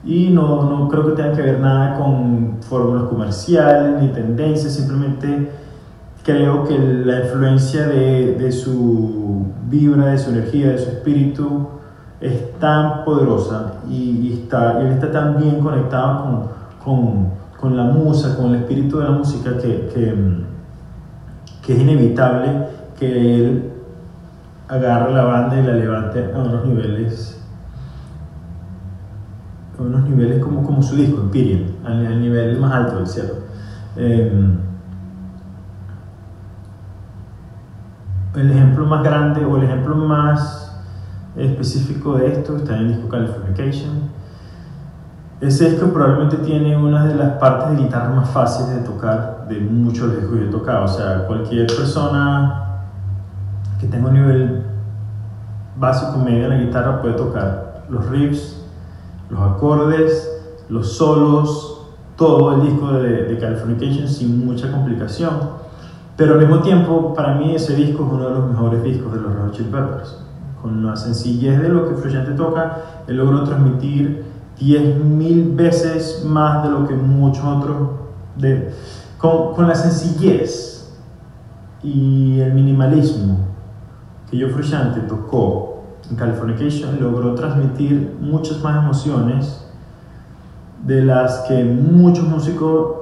Y 0.03 0.29
no, 0.29 0.69
no 0.69 0.88
creo 0.89 1.08
que 1.08 1.21
tenga 1.21 1.34
que 1.34 1.41
ver 1.41 1.60
nada 1.60 1.97
con 1.97 2.58
fórmulas 2.62 3.03
comerciales 3.03 4.01
ni 4.01 4.10
tendencias, 4.10 4.73
simplemente 4.73 5.51
creo 6.23 6.65
que 6.65 6.77
la 6.77 7.21
influencia 7.21 7.88
de, 7.88 8.36
de 8.36 8.51
su 8.51 9.45
vibra, 9.69 10.08
de 10.08 10.17
su 10.17 10.29
energía, 10.32 10.69
de 10.71 10.77
su 10.77 10.89
espíritu 10.89 11.67
es 12.19 12.60
tan 12.60 13.05
poderosa 13.05 13.75
y, 13.89 14.34
está, 14.34 14.82
él 14.82 14.88
está 14.88 15.10
tan 15.12 15.38
bien 15.38 15.60
conectado 15.60 16.23
con, 16.23 16.49
con, 16.84 17.29
con, 17.60 17.77
la 17.77 17.86
musa, 17.86 18.36
con 18.36 18.53
el 18.53 18.62
espíritu 18.62 18.97
de 18.99 19.05
la 19.05 19.12
música 19.12 19.58
que, 19.58 19.89
que 21.65 21.74
es 21.74 21.80
inevitable 21.80 22.67
que 22.98 23.36
él 23.36 23.72
agarre 24.67 25.13
la 25.13 25.24
banda 25.24 25.60
y 25.60 25.63
la 25.63 25.74
levante 25.74 26.32
a 26.34 26.38
unos 26.39 26.65
niveles 26.65 27.36
a 29.78 29.82
unos 29.82 30.04
niveles 30.10 30.43
como, 30.43 30.63
como 30.63 30.84
su 30.84 30.95
disco, 30.95 31.22
Empyrean, 31.22 31.76
al, 31.86 32.19
nivel 32.19 32.60
más 32.60 32.74
alto 32.74 32.98
del 32.98 33.08
cielo. 33.08 33.34
Eh, 33.95 34.58
el 38.36 38.52
ejemplo 38.52 38.86
más 38.86 39.04
grande 39.04 39.45
o 39.45 39.58
el 39.58 39.63
ejemplo 39.63 39.95
más 39.95 40.82
específico 41.36 42.17
de 42.17 42.28
esto 42.28 42.58
está 42.58 42.76
en 42.76 42.82
el 42.82 42.88
disco 42.89 43.10
Californication. 43.10 44.18
Ese 45.41 45.69
disco 45.69 45.88
probablemente 45.88 46.36
tiene 46.38 46.75
una 46.75 47.06
de 47.06 47.15
las 47.15 47.38
partes 47.38 47.69
de 47.78 47.84
guitarra 47.84 48.10
más 48.10 48.30
fáciles 48.30 48.75
de 48.75 48.82
tocar 48.82 49.45
de 49.47 49.62
muchos 49.62 50.13
discos 50.13 50.38
que 50.38 50.45
he 50.45 50.49
tocado. 50.49 50.84
O 50.84 50.88
sea, 50.88 51.25
cualquier 51.28 51.65
persona 51.67 52.84
que 53.80 53.88
tenga 53.88 54.10
un 54.10 54.15
nivel 54.15 54.63
básico 55.78 56.17
medio 56.19 56.43
en 56.43 56.49
la 56.49 56.58
guitarra 56.58 57.02
puede 57.02 57.13
tocar 57.13 57.86
los 57.89 58.06
riffs, 58.10 58.65
los 59.30 59.39
acordes, 59.39 60.30
los 60.67 60.91
solos, 60.91 61.88
todo 62.17 62.56
el 62.56 62.62
disco 62.69 62.91
de, 62.93 63.23
de 63.23 63.38
Californication 63.38 64.10
sin 64.10 64.45
mucha 64.45 64.69
complicación. 64.69 65.32
Pero 66.17 66.34
al 66.34 66.39
mismo 66.39 66.60
tiempo, 66.60 67.13
para 67.13 67.36
mí 67.36 67.56
ese 67.56 67.78
disco 67.78 68.04
es 68.06 68.12
uno 68.12 68.28
de 68.28 68.36
los 68.36 68.49
mejores 68.49 68.84
discos 68.84 69.13
de 69.13 69.21
los 69.21 69.34
Red 69.34 69.65
Peppers. 69.71 70.21
Con 70.62 70.86
la 70.86 70.97
sencillez 70.97 71.62
de 71.62 71.69
lo 71.69 71.88
que 71.88 71.95
Frusciante 71.95 72.34
toca, 72.34 72.80
él 73.08 73.15
logró 73.15 73.45
transmitir 73.45 74.29
10.000 74.60 75.56
veces 75.56 76.24
más 76.26 76.63
de 76.63 76.69
lo 76.69 76.88
que 76.88 76.95
muchos 76.95 77.43
otros... 77.43 77.89
De, 78.36 78.74
con, 79.17 79.54
con 79.54 79.67
la 79.67 79.76
sencillez 79.76 80.98
y 81.84 82.39
el 82.39 82.54
minimalismo 82.54 83.39
que 84.30 84.39
Joe 84.39 84.50
Frusciante 84.50 85.02
tocó 85.02 85.84
en 86.10 86.15
Californication, 86.15 87.00
logró 87.00 87.36
transmitir 87.36 88.17
muchas 88.19 88.62
más 88.62 88.78
emociones 88.78 89.65
de 90.86 91.04
las 91.04 91.39
que 91.48 91.63
muchos 91.63 92.26
músicos 92.26 92.98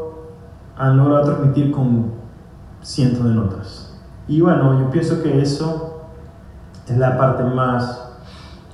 han 0.77 0.97
logrado 0.97 1.25
transmitir 1.25 1.71
con 1.71 2.11
cientos 2.81 3.23
de 3.23 3.31
notas. 3.31 3.93
Y 4.27 4.41
bueno, 4.41 4.79
yo 4.79 4.89
pienso 4.89 5.21
que 5.21 5.41
eso 5.41 6.01
es 6.87 6.97
la 6.97 7.17
parte 7.17 7.43
más 7.43 8.06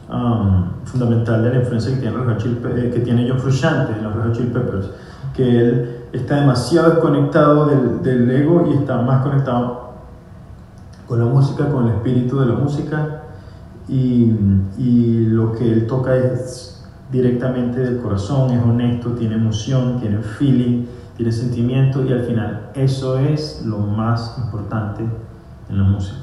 um, 0.10 0.66
fundamental 0.86 1.44
de 1.44 1.50
la 1.50 1.56
influencia 1.58 1.94
que 1.94 2.02
tiene, 2.02 2.18
los 2.18 2.38
Chili, 2.38 2.56
que 2.92 3.00
tiene 3.00 3.30
John 3.30 3.39
Frusciante 3.39 3.94
en 3.94 4.04
los 4.04 4.16
Red 4.16 4.32
Chili 4.34 4.50
Peppers, 4.50 4.89
que 5.36 5.60
él 5.60 5.98
está 6.12 6.42
demasiado 6.42 6.92
desconectado 6.92 7.66
del, 7.66 8.02
del 8.02 8.30
ego 8.32 8.68
y 8.70 8.78
está 8.78 9.02
más 9.02 9.24
conectado 9.24 9.94
con 11.08 11.20
la 11.20 11.26
música, 11.26 11.70
con 11.70 11.88
el 11.88 11.96
espíritu 11.96 12.39
de 12.39 12.46
la 12.48 12.54
música 12.54 13.24
y, 13.88 14.32
y 14.78 15.26
lo 15.28 15.52
que 15.54 15.72
él 15.72 15.88
toca 15.88 16.16
es 16.16 16.86
directamente 17.12 17.80
del 17.80 18.00
corazón, 18.00 18.52
es 18.52 18.63
honesto, 18.63 19.12
tiene 19.12 19.36
emoción, 19.36 20.00
tiene 20.00 20.20
feeling 20.20 20.86
tiene 21.16 21.32
sentimiento 21.32 22.04
y 22.06 22.12
al 22.12 22.24
final 22.24 22.72
eso 22.74 23.20
es 23.20 23.63
lo 23.66 23.78
más 23.80 24.38
importante 24.38 25.04
en 25.70 25.78
la 25.78 25.84
música. 25.84 26.22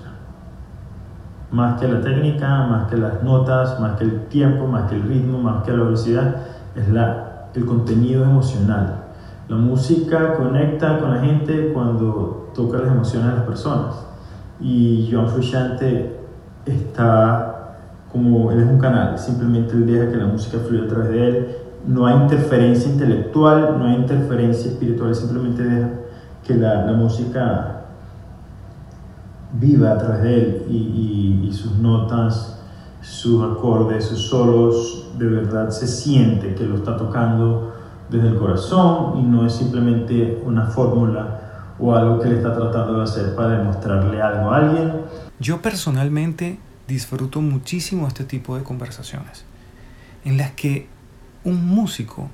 Más 1.50 1.80
que 1.80 1.88
la 1.88 2.00
técnica, 2.00 2.66
más 2.66 2.88
que 2.88 2.96
las 2.96 3.22
notas, 3.22 3.80
más 3.80 3.98
que 3.98 4.04
el 4.04 4.26
tiempo, 4.26 4.66
más 4.66 4.88
que 4.88 4.96
el 4.96 5.02
ritmo, 5.02 5.38
más 5.38 5.64
que 5.64 5.72
la 5.72 5.82
velocidad, 5.82 6.36
es 6.76 6.88
la, 6.88 7.48
el 7.54 7.64
contenido 7.66 8.24
emocional. 8.24 9.04
La 9.48 9.56
música 9.56 10.34
conecta 10.34 10.98
con 10.98 11.14
la 11.14 11.20
gente 11.20 11.72
cuando 11.72 12.52
toca 12.54 12.78
las 12.78 12.92
emociones 12.92 13.30
de 13.30 13.34
las 13.34 13.44
personas. 13.44 13.94
Y 14.60 15.08
John 15.10 15.28
Frusciante 15.28 16.20
está 16.66 17.76
como, 18.12 18.52
él 18.52 18.60
es 18.60 18.66
un 18.66 18.78
canal, 18.78 19.18
simplemente 19.18 19.72
él 19.72 19.86
deja 19.86 20.10
que 20.10 20.16
la 20.16 20.26
música 20.26 20.58
fluya 20.58 20.84
a 20.84 20.88
través 20.88 21.08
de 21.10 21.28
él 21.28 21.56
no 21.86 22.06
hay 22.06 22.14
interferencia 22.14 22.90
intelectual, 22.90 23.78
no 23.78 23.86
hay 23.86 23.96
interferencia 23.96 24.70
espiritual, 24.70 25.14
simplemente 25.14 25.62
deja 25.62 25.88
que 26.46 26.54
la, 26.54 26.84
la 26.86 26.92
música 26.92 27.80
viva 29.52 29.92
a 29.92 29.96
de 29.96 30.34
él 30.34 30.66
y, 30.68 30.76
y, 30.76 31.48
y, 31.48 31.52
sus 31.52 31.76
notas, 31.76 32.60
sus 33.00 33.42
acordes, 33.42 34.05
sus 34.05 34.28
solos, 34.28 35.11
de 35.18 35.26
verdad 35.26 35.70
se 35.70 35.86
siente 35.86 36.55
que 36.55 36.64
lo 36.64 36.76
está 36.76 36.96
tocando 36.96 37.74
desde 38.09 38.28
el 38.28 38.38
corazón 38.38 39.18
y 39.18 39.22
no 39.22 39.46
es 39.46 39.55
simplemente 39.55 40.42
una 40.44 40.66
fórmula 40.66 41.74
o 41.78 41.94
algo 41.94 42.20
que 42.20 42.28
le 42.28 42.36
está 42.36 42.55
tratando 42.55 42.98
de 42.98 43.05
hacer 43.05 43.34
para 43.34 43.59
demostrarle 43.59 44.20
algo 44.20 44.51
a 44.51 44.57
alguien. 44.57 44.92
Yo 45.38 45.62
personalmente 45.62 46.59
disfruto 46.86 47.40
muchísimo 47.40 48.07
este 48.07 48.24
tipo 48.24 48.57
de 48.57 48.62
conversaciones 48.62 49.44
en 50.24 50.36
las 50.36 50.53
que 50.53 50.88
un 51.44 51.66
músico 51.66 52.28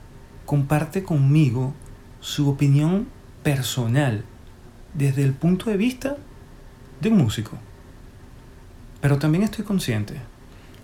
comparte 0.45 1.05
conmigo 1.05 1.75
su 2.21 2.49
opinión 2.49 3.07
personal 3.43 4.25
desde 4.95 5.23
el 5.23 5.33
punto 5.33 5.71
de 5.71 5.77
vista 5.77 6.17
de 7.01 7.11
un 7.11 7.19
músico. 7.19 7.57
Pero 9.01 9.19
también 9.19 9.45
estoy 9.45 9.65
consciente 9.65 10.15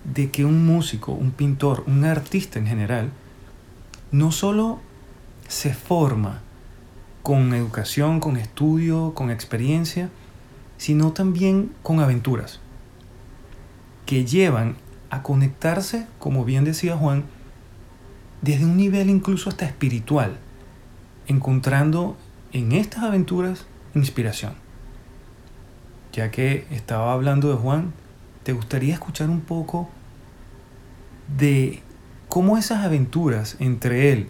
de 0.05 0.31
que 0.31 0.45
un 0.45 0.67
músico, 0.67 1.13
un 1.13 1.31
pintor, 1.31 1.85
un 1.87 2.05
artista 2.05 2.59
en 2.59 2.67
general, 2.67 3.11
no 4.11 4.33
solo 4.33 4.81
se 5.49 5.75
forma 5.75 6.41
con 7.23 7.55
educación, 7.55 8.21
con 8.21 8.37
estudio, 8.37 9.13
con 9.15 9.31
experiencia, 9.31 10.11
sino 10.77 11.13
también 11.13 11.73
con 11.83 12.01
aventuras 12.01 12.61
que 14.07 14.25
llevan 14.25 14.77
a 15.11 15.23
conectarse, 15.23 16.07
como 16.19 16.45
bien 16.45 16.65
decía 16.65 16.97
Juan, 16.97 17.25
desde 18.41 18.65
un 18.65 18.77
nivel 18.77 19.09
incluso 19.09 19.49
hasta 19.49 19.65
espiritual, 19.65 20.39
encontrando 21.29 22.17
en 22.53 22.73
estas 22.73 23.05
aventuras 23.05 23.67
inspiración. 23.95 24.62
Ya 26.13 26.31
que 26.31 26.67
estaba 26.71 27.15
hablando 27.15 27.49
de 27.49 27.57
Juan, 27.57 27.95
¿te 28.43 28.53
gustaría 28.53 28.93
escuchar 28.93 29.31
un 29.31 29.41
poco 29.41 29.89
de 31.39 31.83
cómo 32.29 32.59
esas 32.59 32.85
aventuras 32.85 33.57
entre 33.61 34.13
él, 34.13 34.29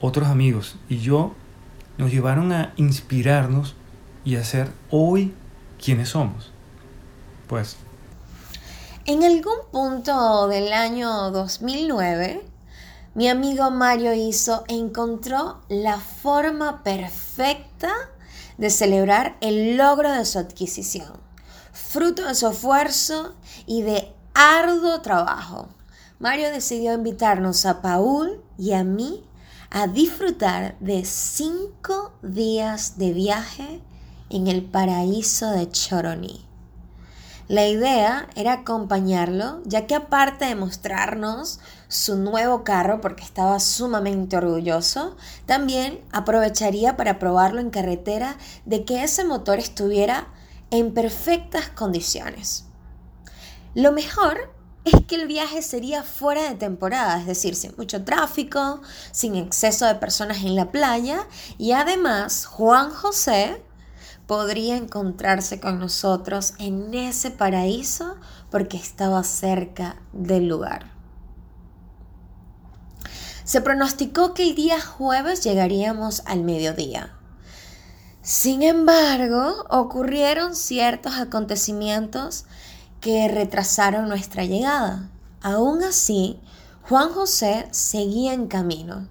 otros 0.00 0.28
amigos 0.28 0.76
y 0.88 0.98
yo 0.98 1.32
nos 1.96 2.10
llevaron 2.10 2.52
a 2.52 2.74
inspirarnos 2.76 3.74
y 4.22 4.36
a 4.36 4.44
ser 4.44 4.70
hoy 4.90 5.32
quienes 5.82 6.10
somos? 6.10 6.52
Pues... 7.46 7.76
En 9.06 9.22
algún 9.22 9.58
punto 9.70 10.48
del 10.48 10.72
año 10.72 11.30
2009, 11.30 12.42
mi 13.14 13.28
amigo 13.28 13.70
Mario 13.70 14.12
hizo 14.12 14.64
encontró 14.68 15.60
la 15.68 15.98
forma 15.98 16.82
perfecta 16.82 18.10
de 18.58 18.70
celebrar 18.70 19.36
el 19.40 19.76
logro 19.76 20.12
de 20.12 20.24
su 20.24 20.38
adquisición, 20.38 21.20
fruto 21.72 22.24
de 22.26 22.34
su 22.34 22.48
esfuerzo 22.48 23.34
y 23.66 23.82
de 23.82 24.12
arduo 24.34 25.00
trabajo. 25.00 25.68
Mario 26.18 26.50
decidió 26.50 26.94
invitarnos 26.94 27.66
a 27.66 27.82
Paul 27.82 28.42
y 28.58 28.72
a 28.72 28.84
mí 28.84 29.22
a 29.70 29.86
disfrutar 29.86 30.76
de 30.80 31.04
cinco 31.04 32.12
días 32.22 32.98
de 32.98 33.12
viaje 33.12 33.80
en 34.30 34.46
el 34.46 34.64
paraíso 34.64 35.50
de 35.50 35.70
Choroní. 35.70 36.46
La 37.48 37.68
idea 37.68 38.28
era 38.34 38.54
acompañarlo, 38.54 39.60
ya 39.64 39.86
que 39.86 39.94
aparte 39.94 40.46
de 40.46 40.56
mostrarnos 40.56 41.60
su 41.88 42.16
nuevo 42.16 42.64
carro 42.64 43.00
porque 43.00 43.24
estaba 43.24 43.60
sumamente 43.60 44.36
orgulloso, 44.36 45.16
también 45.46 46.00
aprovecharía 46.12 46.96
para 46.96 47.18
probarlo 47.18 47.60
en 47.60 47.70
carretera 47.70 48.36
de 48.64 48.84
que 48.84 49.02
ese 49.02 49.24
motor 49.24 49.58
estuviera 49.58 50.28
en 50.70 50.94
perfectas 50.94 51.68
condiciones. 51.68 52.66
Lo 53.74 53.92
mejor 53.92 54.54
es 54.84 55.04
que 55.06 55.16
el 55.16 55.26
viaje 55.26 55.62
sería 55.62 56.02
fuera 56.02 56.48
de 56.48 56.54
temporada, 56.54 57.18
es 57.18 57.26
decir, 57.26 57.56
sin 57.56 57.74
mucho 57.76 58.04
tráfico, 58.04 58.80
sin 59.10 59.34
exceso 59.34 59.84
de 59.86 59.96
personas 59.96 60.38
en 60.38 60.54
la 60.54 60.70
playa 60.70 61.26
y 61.58 61.72
además 61.72 62.46
Juan 62.46 62.90
José 62.90 63.62
podría 64.26 64.76
encontrarse 64.76 65.60
con 65.60 65.78
nosotros 65.78 66.54
en 66.58 66.94
ese 66.94 67.30
paraíso 67.30 68.16
porque 68.50 68.76
estaba 68.76 69.22
cerca 69.24 69.96
del 70.12 70.48
lugar. 70.48 70.95
Se 73.46 73.60
pronosticó 73.60 74.34
que 74.34 74.42
el 74.42 74.56
día 74.56 74.80
jueves 74.80 75.44
llegaríamos 75.44 76.22
al 76.26 76.42
mediodía. 76.42 77.14
Sin 78.20 78.64
embargo, 78.64 79.64
ocurrieron 79.70 80.56
ciertos 80.56 81.14
acontecimientos 81.14 82.46
que 83.00 83.28
retrasaron 83.28 84.08
nuestra 84.08 84.44
llegada. 84.44 85.10
Aún 85.42 85.84
así, 85.84 86.40
Juan 86.88 87.10
José 87.12 87.68
seguía 87.70 88.32
en 88.32 88.48
camino. 88.48 89.06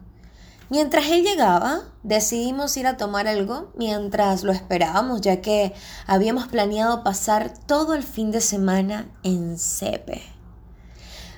Mientras 0.70 1.08
él 1.08 1.24
llegaba, 1.24 1.84
decidimos 2.04 2.76
ir 2.76 2.88
a 2.88 2.98
tomar 2.98 3.30
algo 3.30 3.72
mientras 3.78 4.44
lo 4.44 4.52
esperábamos, 4.52 5.22
ya 5.22 5.40
que 5.40 5.74
habíamos 6.08 6.50
planeado 6.50 7.06
pasar 7.06 7.54
todo 7.68 7.94
el 7.94 8.04
fin 8.04 8.32
de 8.32 8.42
semana 8.42 9.08
en 9.24 9.58
Cepe. 9.58 10.24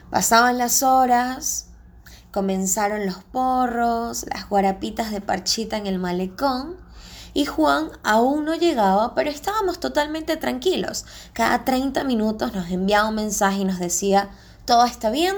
Pasaban 0.09 0.57
las 0.57 0.81
horas, 0.81 1.66
comenzaron 2.37 3.07
los 3.07 3.23
porros, 3.23 4.27
las 4.31 4.47
guarapitas 4.47 5.09
de 5.09 5.21
parchita 5.21 5.75
en 5.75 5.87
el 5.87 5.97
malecón 5.97 6.77
y 7.33 7.45
Juan 7.45 7.89
aún 8.03 8.45
no 8.45 8.53
llegaba, 8.53 9.15
pero 9.15 9.31
estábamos 9.31 9.79
totalmente 9.79 10.37
tranquilos. 10.37 11.05
Cada 11.33 11.65
30 11.65 12.03
minutos 12.03 12.53
nos 12.53 12.69
enviaba 12.69 13.09
un 13.09 13.15
mensaje 13.15 13.61
y 13.61 13.65
nos 13.65 13.79
decía, 13.79 14.29
todo 14.65 14.85
está 14.85 15.09
bien, 15.09 15.35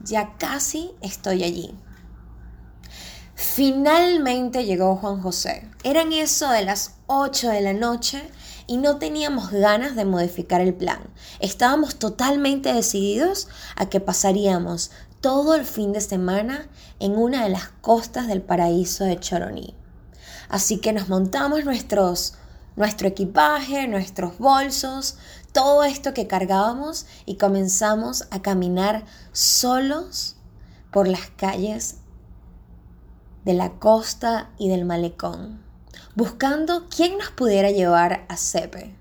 ya 0.00 0.38
casi 0.38 0.92
estoy 1.02 1.44
allí. 1.44 1.74
Finalmente 3.34 4.64
llegó 4.64 4.96
Juan 4.96 5.20
José. 5.20 5.70
Eran 5.84 6.14
eso 6.14 6.48
de 6.48 6.64
las 6.64 6.94
8 7.08 7.50
de 7.50 7.60
la 7.60 7.74
noche 7.74 8.22
y 8.66 8.76
no 8.76 8.98
teníamos 8.98 9.50
ganas 9.50 9.96
de 9.96 10.04
modificar 10.04 10.62
el 10.62 10.72
plan. 10.72 11.00
Estábamos 11.40 11.96
totalmente 11.96 12.72
decididos 12.72 13.48
a 13.76 13.90
que 13.90 14.00
pasaríamos 14.00 14.90
todo 15.20 15.54
el 15.54 15.64
fin 15.64 15.92
de 15.92 16.00
semana 16.00 16.68
en 17.00 17.16
una 17.16 17.44
de 17.44 17.50
las 17.50 17.68
costas 17.80 18.28
del 18.28 18.42
paraíso 18.42 19.04
de 19.04 19.18
Choroní. 19.18 19.74
Así 20.48 20.78
que 20.78 20.92
nos 20.92 21.08
montamos 21.08 21.64
nuestros, 21.64 22.34
nuestro 22.76 23.08
equipaje, 23.08 23.88
nuestros 23.88 24.38
bolsos, 24.38 25.18
todo 25.52 25.84
esto 25.84 26.14
que 26.14 26.26
cargábamos 26.26 27.06
y 27.26 27.36
comenzamos 27.36 28.28
a 28.30 28.42
caminar 28.42 29.04
solos 29.32 30.36
por 30.90 31.08
las 31.08 31.30
calles 31.36 31.96
de 33.44 33.54
la 33.54 33.70
costa 33.78 34.50
y 34.58 34.68
del 34.68 34.84
malecón, 34.84 35.62
buscando 36.14 36.88
quién 36.88 37.18
nos 37.18 37.30
pudiera 37.30 37.70
llevar 37.70 38.24
a 38.28 38.36
Cepe. 38.36 38.94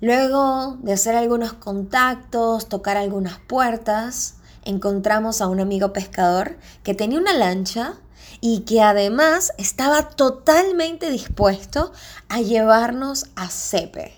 Luego 0.00 0.78
de 0.82 0.92
hacer 0.92 1.14
algunos 1.14 1.52
contactos, 1.52 2.68
tocar 2.68 2.96
algunas 2.96 3.38
puertas, 3.38 4.36
encontramos 4.64 5.40
a 5.40 5.48
un 5.48 5.60
amigo 5.60 5.92
pescador 5.92 6.58
que 6.82 6.94
tenía 6.94 7.18
una 7.18 7.34
lancha 7.34 7.94
y 8.40 8.60
que 8.60 8.82
además 8.82 9.52
estaba 9.58 10.10
totalmente 10.10 11.10
dispuesto 11.10 11.92
a 12.28 12.40
llevarnos 12.40 13.26
a 13.36 13.48
Cepe. 13.48 14.14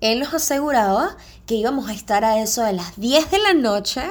Él 0.00 0.20
nos 0.20 0.34
aseguraba 0.34 1.16
que 1.46 1.54
íbamos 1.54 1.88
a 1.88 1.92
estar 1.92 2.24
a 2.24 2.40
eso 2.40 2.62
de 2.62 2.72
las 2.72 2.98
10 2.98 3.30
de 3.30 3.38
la 3.38 3.54
noche 3.54 4.02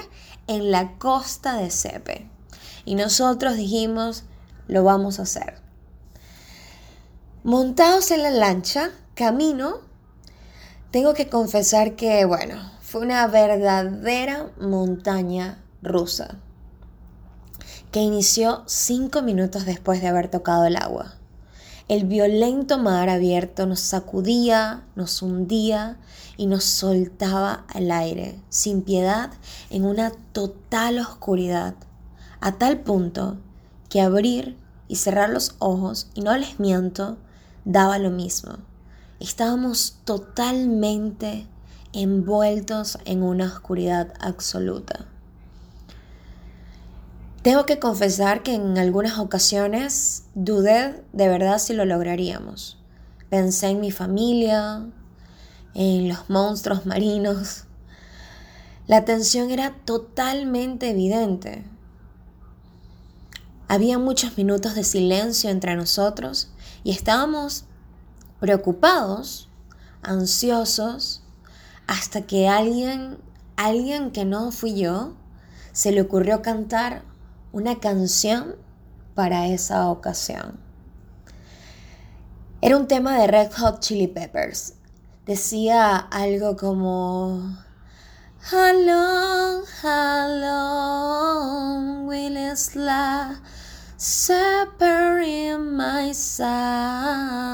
en 0.48 0.72
la 0.72 0.98
costa 0.98 1.56
de 1.56 1.70
Cepe. 1.70 2.30
Y 2.86 2.96
nosotros 2.96 3.56
dijimos, 3.56 4.24
lo 4.68 4.84
vamos 4.84 5.20
a 5.20 5.24
hacer. 5.24 5.62
Montados 7.44 8.12
en 8.12 8.24
la 8.24 8.30
lancha, 8.30 8.92
camino, 9.16 9.80
tengo 10.92 11.14
que 11.14 11.30
confesar 11.30 11.96
que, 11.96 12.26
bueno, 12.26 12.72
fue 12.92 13.04
una 13.04 13.26
verdadera 13.28 14.52
montaña 14.60 15.64
rusa 15.82 16.40
que 17.90 18.02
inició 18.02 18.64
cinco 18.66 19.22
minutos 19.22 19.66
después 19.66 20.02
de 20.02 20.10
haber 20.10 20.30
tocado 20.30 20.66
el 20.66 20.76
agua. 20.76 21.14
El 21.88 22.04
violento 22.04 22.78
mar 22.80 23.08
abierto 23.08 23.66
nos 23.66 23.80
sacudía, 23.80 24.84
nos 24.98 25.22
hundía 25.22 26.00
y 26.36 26.48
nos 26.48 26.66
soltaba 26.66 27.64
al 27.74 27.92
aire, 27.92 28.42
sin 28.50 28.82
piedad, 28.82 29.32
en 29.70 29.86
una 29.86 30.12
total 30.34 31.00
oscuridad, 31.00 31.76
a 32.42 32.58
tal 32.58 32.82
punto 32.82 33.38
que 33.88 34.02
abrir 34.02 34.58
y 34.90 34.98
cerrar 34.98 35.30
los 35.30 35.56
ojos, 35.60 36.10
y 36.14 36.20
no 36.20 36.36
les 36.36 36.60
miento, 36.60 37.18
daba 37.64 38.00
lo 38.00 38.10
mismo. 38.10 38.58
Estábamos 39.22 40.00
totalmente 40.04 41.48
envueltos 41.94 42.98
en 43.06 43.24
una 43.24 43.46
oscuridad 43.46 44.14
absoluta. 44.20 45.06
Tengo 47.42 47.66
que 47.66 47.80
confesar 47.80 48.44
que 48.44 48.54
en 48.54 48.78
algunas 48.78 49.18
ocasiones 49.18 50.26
dudé 50.36 51.04
de 51.12 51.28
verdad 51.28 51.58
si 51.58 51.74
lo 51.74 51.86
lograríamos. 51.86 52.78
Pensé 53.30 53.70
en 53.70 53.80
mi 53.80 53.92
familia, 53.92 54.86
en 55.74 56.10
los 56.10 56.30
monstruos 56.30 56.86
marinos. 56.86 57.64
La 58.88 59.06
tensión 59.06 59.50
era 59.50 59.74
totalmente 59.86 60.92
evidente. 60.92 61.66
Había 63.68 63.98
muchos 63.98 64.38
minutos 64.38 64.76
de 64.76 64.84
silencio 64.84 65.50
entre 65.50 65.76
nosotros 65.76 66.50
y 66.84 66.92
estábamos 66.92 67.66
preocupados, 68.40 69.50
ansiosos, 70.04 71.21
hasta 71.92 72.22
que 72.22 72.48
alguien, 72.48 73.18
alguien 73.58 74.12
que 74.12 74.24
no 74.24 74.54
fui 74.54 74.80
yo, 74.80 75.14
se 75.74 75.92
le 75.92 76.00
ocurrió 76.00 76.42
cantar 76.42 77.02
una 77.52 77.82
canción 77.82 78.56
para 79.14 79.48
esa 79.48 79.90
ocasión. 79.90 80.58
Era 82.62 82.78
un 82.78 82.88
tema 82.88 83.20
de 83.20 83.28
Red 83.28 83.52
Hot 83.58 83.82
Chili 83.82 84.08
Peppers. 84.08 84.76
Decía 85.26 85.98
algo 85.98 86.56
como 86.56 87.58
How 88.50 88.72
long, 88.74 89.66
how 89.84 90.30
long 90.30 92.08
will 92.08 92.38
it 92.38 92.58
last 92.74 93.44
separate 93.98 95.58
my 95.58 96.14
side? 96.14 97.52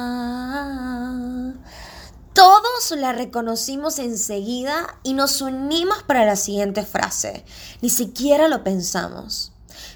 Todos 2.38 2.92
la 2.96 3.14
reconocimos 3.14 3.98
enseguida 3.98 5.00
y 5.02 5.14
nos 5.14 5.42
unimos 5.42 6.04
para 6.04 6.24
la 6.24 6.36
siguiente 6.36 6.86
frase. 6.86 7.44
Ni 7.82 7.90
siquiera 7.90 8.48
lo 8.48 8.64
pensamos 8.64 9.52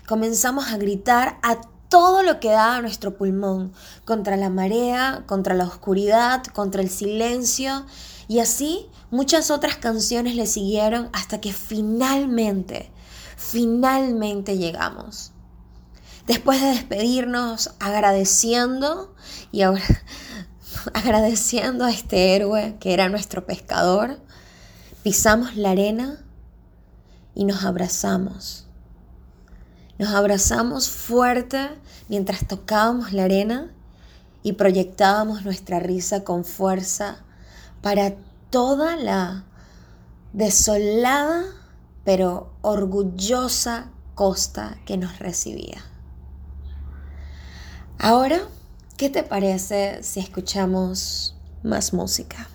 comenzamos 0.08 0.68
a 0.68 0.78
gritar 0.78 1.40
a 1.42 1.62
todo 1.90 2.24
lo 2.24 2.40
que 2.40 2.50
daba 2.50 2.82
nuestro 2.82 3.18
pulmón, 3.18 3.74
contra 4.06 4.38
la 4.38 4.50
marea, 4.50 5.24
contra 5.26 5.56
la 5.56 5.66
oscuridad, 5.66 6.44
contra 6.48 6.82
el 6.82 6.90
silencio, 6.90 7.86
y 8.28 8.40
así 8.40 8.90
muchas 9.10 9.52
otras 9.52 9.78
canciones 9.78 10.36
le 10.36 10.48
siguieron 10.48 11.10
hasta 11.12 11.42
que 11.42 11.52
finalmente, 11.52 12.92
finalmente 13.38 14.58
llegamos. 14.58 15.34
Después 16.28 16.62
de 16.62 16.68
despedirnos 16.68 17.72
agradeciendo 17.80 19.14
y 19.52 19.64
ahora 19.64 19.84
agradeciendo 20.94 21.86
a 21.86 21.92
este 21.92 22.36
héroe 22.36 22.78
que 22.80 22.94
era 22.94 23.10
nuestro 23.10 23.46
pescador, 23.46 24.20
pisamos 25.04 25.56
la 25.56 25.72
arena 25.72 26.20
y 27.34 27.46
nos 27.46 27.64
abrazamos. 27.64 28.68
Nos 29.98 30.10
abrazamos 30.14 30.90
fuerte 30.90 31.70
mientras 32.10 32.48
tocábamos 32.48 33.14
la 33.14 33.26
arena 33.26 33.72
y 34.44 34.54
proyectábamos 34.54 35.46
nuestra 35.46 35.80
risa 35.80 36.24
con 36.24 36.44
fuerza 36.44 37.18
para 37.82 38.16
toda 38.50 38.96
la 38.96 39.46
desolada 40.34 41.44
pero 42.04 42.52
orgullosa 42.62 43.92
costa 44.16 44.78
que 44.86 44.98
nos 44.98 45.20
recibía. 45.20 45.84
Ahora, 48.00 48.42
¿qué 49.02 49.10
te 49.10 49.24
parece 49.24 50.04
si 50.04 50.20
escuchamos 50.20 51.34
más 51.64 51.92
música? 51.92 52.48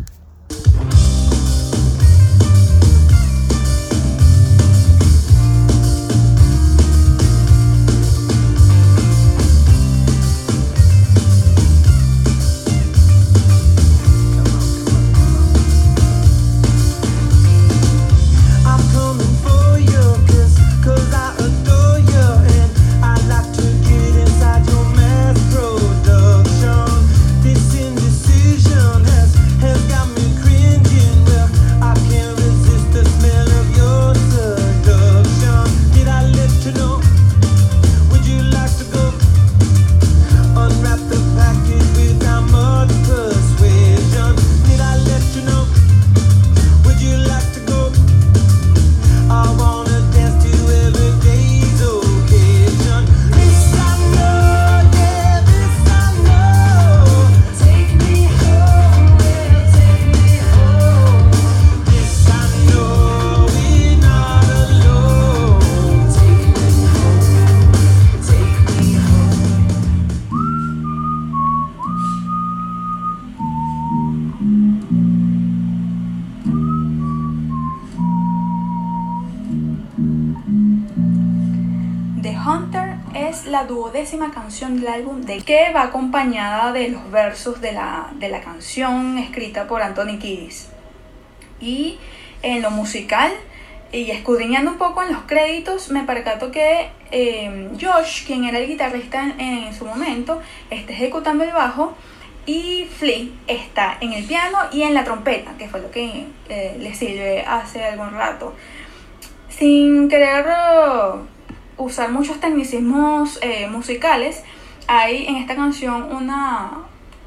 Del 84.60 84.88
álbum 84.88 85.20
de 85.22 85.42
que 85.42 85.70
va 85.74 85.82
acompañada 85.82 86.72
de 86.72 86.88
los 86.88 87.10
versos 87.10 87.60
de 87.60 87.72
la, 87.72 88.08
de 88.14 88.30
la 88.30 88.40
canción 88.40 89.18
escrita 89.18 89.66
por 89.66 89.82
Anthony 89.82 90.18
Kiddis. 90.18 90.68
Y 91.60 91.98
en 92.42 92.62
lo 92.62 92.70
musical, 92.70 93.32
y 93.92 94.10
escudriñando 94.10 94.70
un 94.70 94.78
poco 94.78 95.02
en 95.02 95.12
los 95.12 95.24
créditos, 95.24 95.90
me 95.90 96.04
percato 96.04 96.50
que 96.50 96.88
eh, 97.10 97.68
Josh, 97.78 98.26
quien 98.26 98.44
era 98.44 98.58
el 98.58 98.66
guitarrista 98.66 99.34
en, 99.38 99.74
su 99.74 99.84
momento, 99.84 100.40
está 100.70 100.92
ejecutando 100.92 101.44
el 101.44 101.52
bajo 101.52 101.94
y 102.46 102.86
Flea 102.98 103.26
está 103.46 103.98
en 104.00 104.14
el 104.14 104.24
piano 104.24 104.58
y 104.72 104.82
en 104.82 104.94
la 104.94 105.04
trompeta, 105.04 105.52
que 105.58 105.68
fue 105.68 105.80
lo 105.80 105.90
que 105.90 106.26
eh, 106.48 106.76
le 106.78 106.94
sirve 106.94 107.42
hace 107.42 107.84
algún 107.84 108.12
rato. 108.12 108.54
Sin 109.50 110.08
querer 110.08 110.46
usar 111.76 112.10
muchos 112.10 112.40
tecnicismos 112.40 113.38
eh, 113.42 113.68
musicales, 113.68 114.42
hay 114.88 115.26
en 115.26 115.36
esta 115.36 115.56
canción 115.56 116.14
una 116.14 116.78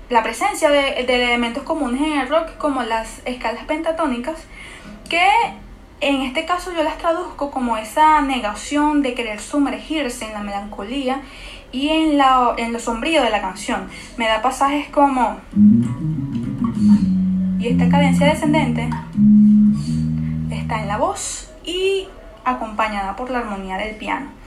la 0.10 0.24
presencia 0.24 0.72
de, 0.72 1.06
de 1.06 1.24
elementos 1.24 1.62
comunes 1.64 2.02
en 2.02 2.20
el 2.20 2.28
rock 2.30 2.58
como 2.58 2.82
las 2.82 3.22
escalas 3.26 3.66
pentatónicas 3.66 4.38
que 5.08 5.30
en 6.02 6.22
este 6.22 6.45
caso 6.45 6.72
yo 6.74 6.84
las 6.84 6.97
traduzco 6.97 7.52
como 7.52 7.78
esa 7.78 8.22
negación 8.22 9.02
de 9.02 9.14
querer 9.14 9.39
sumergirse 9.39 10.26
en 10.26 10.34
la 10.34 10.39
melancolía 10.39 11.22
y 11.72 11.89
en, 11.89 12.18
la, 12.18 12.54
en 12.58 12.74
lo 12.74 12.80
sombrío 12.80 13.22
de 13.22 13.30
la 13.30 13.41
canción. 13.41 13.89
Me 14.18 14.28
da 14.28 14.41
pasajes 14.41 14.88
como... 14.89 15.38
Y 17.60 17.68
esta 17.68 17.89
cadencia 17.89 18.28
descendente 18.28 18.89
está 20.52 20.82
en 20.82 20.88
la 20.88 20.97
voz 20.97 21.52
y 21.66 22.08
acompañada 22.45 23.18
por 23.18 23.30
la 23.30 23.39
armonía 23.39 23.78
del 23.78 23.95
piano. 23.95 24.39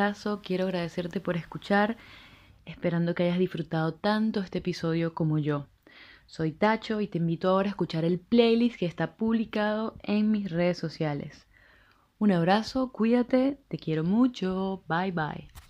Abrazo, 0.00 0.40
quiero 0.42 0.64
agradecerte 0.64 1.20
por 1.20 1.36
escuchar, 1.36 1.98
esperando 2.64 3.14
que 3.14 3.24
hayas 3.24 3.38
disfrutado 3.38 3.92
tanto 3.92 4.40
este 4.40 4.58
episodio 4.58 5.12
como 5.12 5.38
yo. 5.38 5.66
Soy 6.24 6.52
Tacho 6.52 7.02
y 7.02 7.06
te 7.06 7.18
invito 7.18 7.50
ahora 7.50 7.68
a 7.68 7.70
escuchar 7.72 8.06
el 8.06 8.18
playlist 8.18 8.78
que 8.78 8.86
está 8.86 9.16
publicado 9.16 9.98
en 10.02 10.30
mis 10.30 10.50
redes 10.50 10.78
sociales. 10.78 11.46
Un 12.18 12.32
abrazo, 12.32 12.92
cuídate, 12.92 13.58
te 13.68 13.76
quiero 13.76 14.02
mucho, 14.02 14.82
bye 14.88 15.12
bye. 15.12 15.69